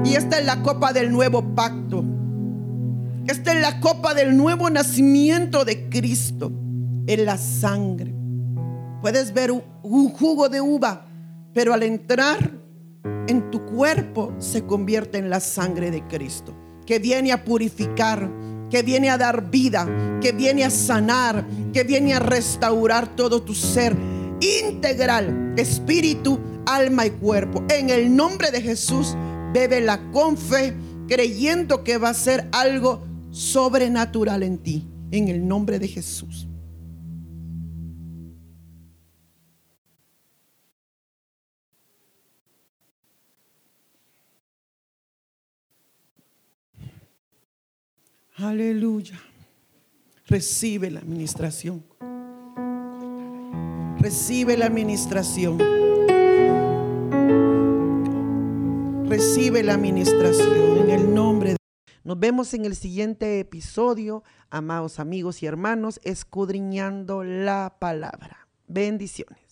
[0.05, 2.03] Y esta es la copa del nuevo pacto.
[3.27, 6.51] Esta es la copa del nuevo nacimiento de Cristo.
[7.07, 8.13] En la sangre.
[9.01, 11.05] Puedes ver un jugo de uva,
[11.53, 12.63] pero al entrar
[13.27, 18.29] en tu cuerpo se convierte en la sangre de Cristo, que viene a purificar,
[18.73, 19.87] que viene a dar vida,
[20.19, 23.95] que viene a sanar, que viene a restaurar todo tu ser
[24.41, 27.63] integral, espíritu, alma y cuerpo.
[27.69, 29.15] En el nombre de Jesús,
[29.53, 30.73] bébela con fe,
[31.07, 34.87] creyendo que va a ser algo sobrenatural en ti.
[35.11, 36.47] En el nombre de Jesús.
[48.43, 49.17] Aleluya.
[50.27, 51.81] Recibe la administración.
[53.99, 55.59] Recibe la administración.
[59.07, 61.57] Recibe la administración en el nombre de
[62.03, 68.49] Nos vemos en el siguiente episodio, amados amigos y hermanos, escudriñando la palabra.
[68.67, 69.42] Bendiciones.